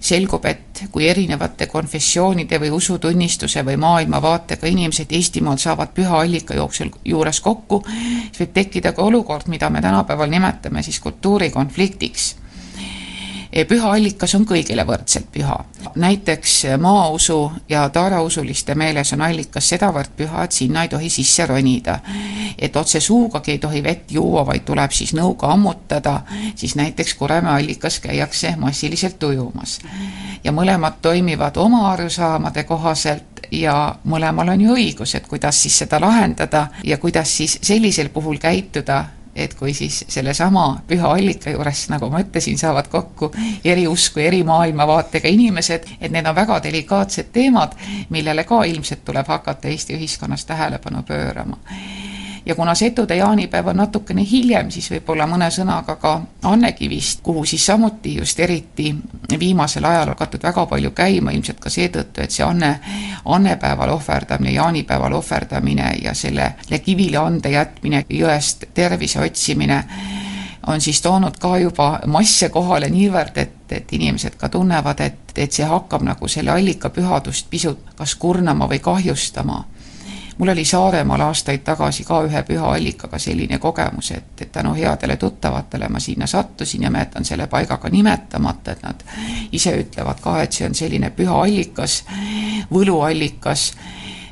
selgub, 0.00 0.44
et 0.44 0.82
kui 0.92 1.06
erinevate 1.08 1.66
konfessioonide 1.66 2.58
või 2.60 2.70
usutunnistuse 2.76 3.62
või 3.64 3.78
maailmavaatega 3.80 4.68
inimesed 4.68 5.12
Eestimaal 5.16 5.56
saavad 5.56 5.94
püha 5.96 6.20
allika 6.20 6.54
jooksul 6.54 6.90
juures 7.04 7.40
kokku, 7.40 7.82
siis 7.86 8.42
võib 8.42 8.52
tekkida 8.54 8.92
ka 8.92 9.02
olukord, 9.02 9.48
mida 9.48 9.70
me 9.70 9.80
tänapäeval 9.80 10.28
nimetame 10.30 10.82
siis 10.82 11.00
kultuurikonfliktiks 11.00 12.34
püha 13.68 13.92
allikas 13.92 14.34
on 14.34 14.44
kõigile 14.46 14.84
võrdselt 14.86 15.26
püha. 15.32 15.56
näiteks 15.96 16.64
maausu 16.78 17.52
ja 17.68 17.88
taarausuliste 17.88 18.74
meeles 18.74 19.12
on 19.12 19.20
allikas 19.20 19.68
sedavõrd 19.68 20.10
püha, 20.16 20.44
et 20.44 20.52
sinna 20.52 20.82
ei 20.82 20.88
tohi 20.88 21.10
sisse 21.10 21.46
ronida. 21.46 21.98
et 22.58 22.76
otse 22.76 23.00
suugagi 23.00 23.50
ei 23.50 23.58
tohi 23.58 23.82
vett 23.82 24.10
juua, 24.10 24.46
vaid 24.46 24.64
tuleb 24.64 24.90
siis 24.90 25.14
nõuga 25.14 25.52
ammutada, 25.52 26.20
siis 26.54 26.76
näiteks 26.76 27.14
Kuremäe 27.14 27.62
allikas 27.62 28.00
käiakse 28.00 28.54
massiliselt 28.56 29.22
ujumas. 29.22 29.78
ja 30.44 30.52
mõlemad 30.52 31.00
toimivad 31.02 31.56
oma 31.56 31.92
arusaamade 31.92 32.64
kohaselt 32.64 33.40
ja 33.50 33.94
mõlemal 34.04 34.48
on 34.48 34.60
ju 34.60 34.74
õigus, 34.74 35.14
et 35.14 35.26
kuidas 35.26 35.62
siis 35.62 35.78
seda 35.78 36.00
lahendada 36.00 36.68
ja 36.84 36.98
kuidas 36.98 37.36
siis 37.36 37.58
sellisel 37.62 38.08
puhul 38.08 38.38
käituda 38.38 39.04
et 39.34 39.54
kui 39.54 39.74
siis 39.74 40.04
sellesama 40.08 40.82
püha 40.88 41.12
allika 41.14 41.50
juures, 41.50 41.86
nagu 41.92 42.10
ma 42.10 42.20
ütlesin, 42.24 42.58
saavad 42.58 42.88
kokku 42.90 43.30
eri 43.64 43.86
usku, 43.88 44.20
eri 44.20 44.42
maailmavaatega 44.44 45.28
inimesed, 45.28 45.86
et 46.00 46.12
need 46.12 46.26
on 46.26 46.34
väga 46.34 46.60
delikaatsed 46.64 47.30
teemad, 47.32 47.76
millele 48.10 48.44
ka 48.44 48.64
ilmselt 48.64 49.04
tuleb 49.04 49.28
hakata 49.28 49.68
Eesti 49.68 49.96
ühiskonnas 49.98 50.44
tähelepanu 50.44 51.02
pöörama 51.06 51.58
ja 52.50 52.54
kuna 52.54 52.74
setude 52.74 53.16
jaanipäev 53.16 53.66
on 53.66 53.76
natukene 53.76 54.24
hiljem, 54.30 54.70
siis 54.74 54.88
võib-olla 54.90 55.26
mõne 55.30 55.46
sõnaga 55.54 55.94
ka 56.02 56.14
Annekivist, 56.50 57.20
kuhu 57.22 57.44
siis 57.46 57.62
samuti 57.66 58.16
just 58.16 58.40
eriti 58.42 58.88
viimasel 59.38 59.86
ajal 59.86 60.10
hakatud 60.10 60.42
väga 60.42 60.64
palju 60.66 60.90
käima, 60.90 61.30
ilmselt 61.30 61.60
ka 61.62 61.70
seetõttu, 61.70 62.24
et 62.24 62.34
see 62.34 62.42
Anne, 62.42 62.72
annepäeval 63.24 63.94
ohverdamine, 63.94 64.56
jaanipäeval 64.56 65.14
ohverdamine 65.20 65.92
ja 66.02 66.14
sellele 66.14 66.82
kivile 66.82 67.22
ande 67.22 67.54
jätmine, 67.54 68.02
jõest 68.10 68.66
tervise 68.74 69.22
otsimine, 69.22 69.84
on 70.66 70.80
siis 70.80 70.98
toonud 71.06 71.38
ka 71.38 71.54
juba 71.58 71.90
masse 72.06 72.48
kohale 72.50 72.90
niivõrd, 72.90 73.38
et, 73.38 73.72
et 73.78 73.92
inimesed 73.94 74.34
ka 74.42 74.50
tunnevad, 74.50 75.06
et, 75.06 75.38
et 75.38 75.52
see 75.52 75.70
hakkab 75.70 76.02
nagu 76.02 76.28
selle 76.28 76.50
allika 76.50 76.90
pühadust 76.90 77.46
pisut 77.50 77.94
kas 77.94 78.18
kurnama 78.18 78.66
või 78.66 78.82
kahjustama 78.82 79.64
mul 80.40 80.48
oli 80.48 80.64
Saaremaal 80.64 81.20
aastaid 81.20 81.60
tagasi 81.64 82.04
ka 82.08 82.22
ühe 82.24 82.40
püha 82.48 82.72
allikaga 82.72 83.18
selline 83.20 83.58
kogemus, 83.60 84.10
et, 84.16 84.40
et 84.40 84.52
tänu 84.52 84.72
headele 84.74 85.16
tuttavatele 85.20 85.88
ma 85.92 86.00
sinna 86.00 86.26
sattusin 86.26 86.82
ja 86.82 86.90
ma 86.90 87.04
jätan 87.04 87.24
selle 87.28 87.46
paiga 87.46 87.76
ka 87.76 87.88
nimetamata, 87.92 88.72
et 88.72 88.82
nad 88.82 89.04
ise 89.52 89.74
ütlevad 89.82 90.22
ka, 90.24 90.38
et 90.42 90.56
see 90.56 90.64
on 90.66 90.74
selline 90.74 91.12
püha 91.12 91.42
allikas, 91.42 92.00
võluallikas 92.72 93.66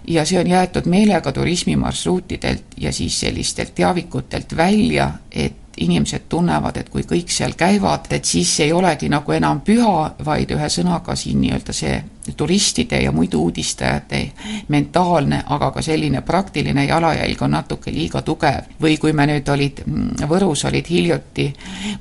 ja 0.08 0.24
see 0.24 0.40
on 0.40 0.48
jäetud 0.48 0.88
meelega 0.88 1.32
turismimarsruutidelt 1.32 2.78
ja 2.80 2.92
siis 2.92 3.20
sellistelt 3.20 3.74
teavikutelt 3.74 4.56
välja, 4.56 5.10
et 5.30 5.76
inimesed 5.76 6.24
tunnevad, 6.28 6.76
et 6.76 6.88
kui 6.88 7.04
kõik 7.06 7.28
seal 7.30 7.52
käivad, 7.52 8.08
et 8.10 8.24
siis 8.24 8.60
ei 8.64 8.72
olegi 8.72 9.12
nagu 9.12 9.32
enam 9.32 9.60
püha, 9.60 10.14
vaid 10.24 10.56
ühesõnaga 10.56 11.14
siin 11.16 11.44
nii-öelda 11.44 11.76
see 11.76 12.00
turistide 12.36 13.00
ja 13.02 13.12
muidu 13.12 13.42
uudistajate 13.42 14.22
mentaalne, 14.68 15.42
aga 15.46 15.70
ka 15.70 15.82
selline 15.82 16.20
praktiline 16.20 16.84
jalajälg 16.84 17.42
on 17.42 17.50
natuke 17.50 17.92
liiga 17.92 18.22
tugev. 18.22 18.68
või 18.82 18.98
kui 18.98 19.12
me 19.12 19.26
nüüd 19.26 19.48
olid, 19.48 19.82
mm, 19.86 20.28
Võrus 20.28 20.64
olid 20.68 20.86
hiljuti 20.90 21.52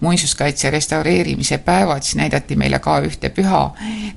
muinsuskaitse 0.02 0.70
restaureerimise 0.70 1.58
päevad, 1.58 2.04
siis 2.04 2.16
näidati 2.16 2.56
meile 2.56 2.80
ka 2.80 3.00
ühte 3.02 3.30
püha 3.30 3.74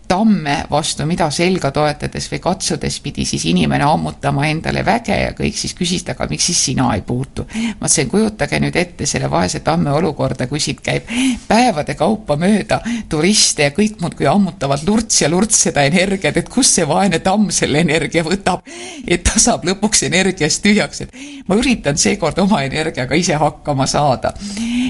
tamme, 0.08 0.64
vastu 0.70 1.06
mida 1.06 1.30
selga 1.30 1.70
toetades 1.70 2.26
või 2.32 2.40
katsudes 2.42 3.00
pidi 3.00 3.24
siis 3.24 3.44
inimene 3.50 3.84
ammutama 3.84 4.46
endale 4.50 4.82
väge 4.86 5.16
ja 5.16 5.32
kõik 5.38 5.56
siis 5.56 5.74
küsisid, 5.78 6.11
aga 6.11 6.26
miks 6.30 6.48
siis 6.50 6.64
sina 6.64 6.88
ei 6.94 7.02
puutu. 7.06 7.46
ma 7.80 7.86
ütlesin, 7.86 8.08
kujutage 8.11 8.61
nüüd 8.61 8.76
ette 8.76 9.06
selle 9.06 9.30
vaese 9.30 9.61
tamme 9.61 9.92
olukorda, 9.92 10.46
kui 10.46 10.61
siit 10.61 10.80
käib 10.80 11.06
päevade 11.48 11.94
kaupa 11.94 12.36
mööda 12.36 12.80
turiste 13.08 13.68
ja 13.68 13.74
kõik 13.76 14.00
muudkui 14.00 14.26
ammutavad 14.26 14.82
lurts 14.86 15.22
ja 15.22 15.30
lurts 15.30 15.62
seda 15.68 15.84
energiat, 16.01 16.36
et 16.36 16.48
kust 16.48 16.78
see 16.78 16.86
vaene 16.88 17.20
tamm 17.24 17.51
selle 17.55 17.80
energia 17.84 18.24
võtab, 18.26 18.64
et 19.07 19.24
ta 19.26 19.38
saab 19.40 19.64
lõpuks 19.68 20.05
energiast 20.09 20.62
tühjaks, 20.64 21.05
et 21.05 21.14
ma 21.48 21.59
üritan 21.61 21.98
seekord 22.01 22.38
oma 22.42 22.62
energiaga 22.66 23.18
ise 23.18 23.36
hakkama 23.40 23.86
saada. 23.86 24.32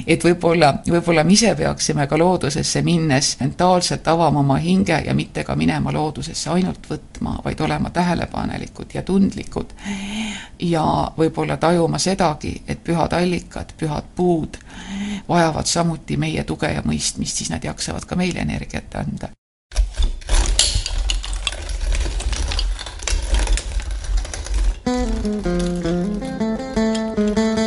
et 0.06 0.24
võib-olla, 0.24 0.72
võib-olla 0.88 1.24
me 1.24 1.32
ise 1.32 1.54
peaksime 1.54 2.06
ka 2.06 2.18
loodusesse 2.18 2.82
minnes 2.82 3.36
mentaalselt 3.40 4.08
avama 4.08 4.40
oma 4.40 4.56
hinge 4.58 5.02
ja 5.06 5.14
mitte 5.14 5.44
ka 5.44 5.56
minema 5.56 5.92
loodusesse 5.92 6.50
ainult 6.50 6.86
võtma, 6.90 7.38
vaid 7.44 7.60
olema 7.60 7.90
tähelepanelikud 7.90 8.94
ja 8.94 9.02
tundlikud. 9.02 9.74
ja 10.58 10.84
võib-olla 11.18 11.56
tajuma 11.56 11.98
sedagi, 11.98 12.62
et 12.66 12.84
pühad 12.84 13.12
allikad, 13.12 13.74
pühad 13.78 14.04
puud 14.16 14.58
vajavad 15.28 15.66
samuti 15.66 16.16
meie 16.16 16.44
tuge 16.44 16.72
ja 16.72 16.82
mõistmist, 16.86 17.42
siis 17.42 17.50
nad 17.50 17.64
jaksavad 17.64 18.04
ka 18.04 18.16
meile 18.16 18.42
energiat 18.46 18.94
anda. 18.94 19.30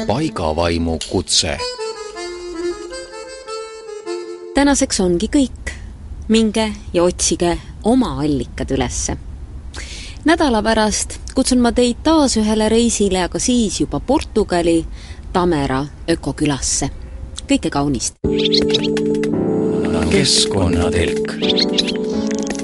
Paigavaimu 0.07 0.99
kutse. 1.09 1.57
tänaseks 4.53 4.99
ongi 4.99 5.27
kõik. 5.35 5.71
minge 6.27 6.73
ja 6.93 7.03
otsige 7.03 7.57
oma 7.83 8.19
allikad 8.21 8.71
ülesse. 8.71 9.17
nädala 10.25 10.63
pärast 10.63 11.19
kutsun 11.35 11.59
ma 11.59 11.71
teid 11.71 11.95
taas 12.03 12.37
ühele 12.37 12.69
reisile, 12.69 13.23
aga 13.23 13.39
siis 13.39 13.81
juba 13.81 13.99
Portugali 13.99 14.85
Tamera 15.33 15.85
ökokülasse. 16.09 16.89
kõike 17.47 17.69
kaunist! 17.69 18.13
keskkonnatelk. 20.11 21.33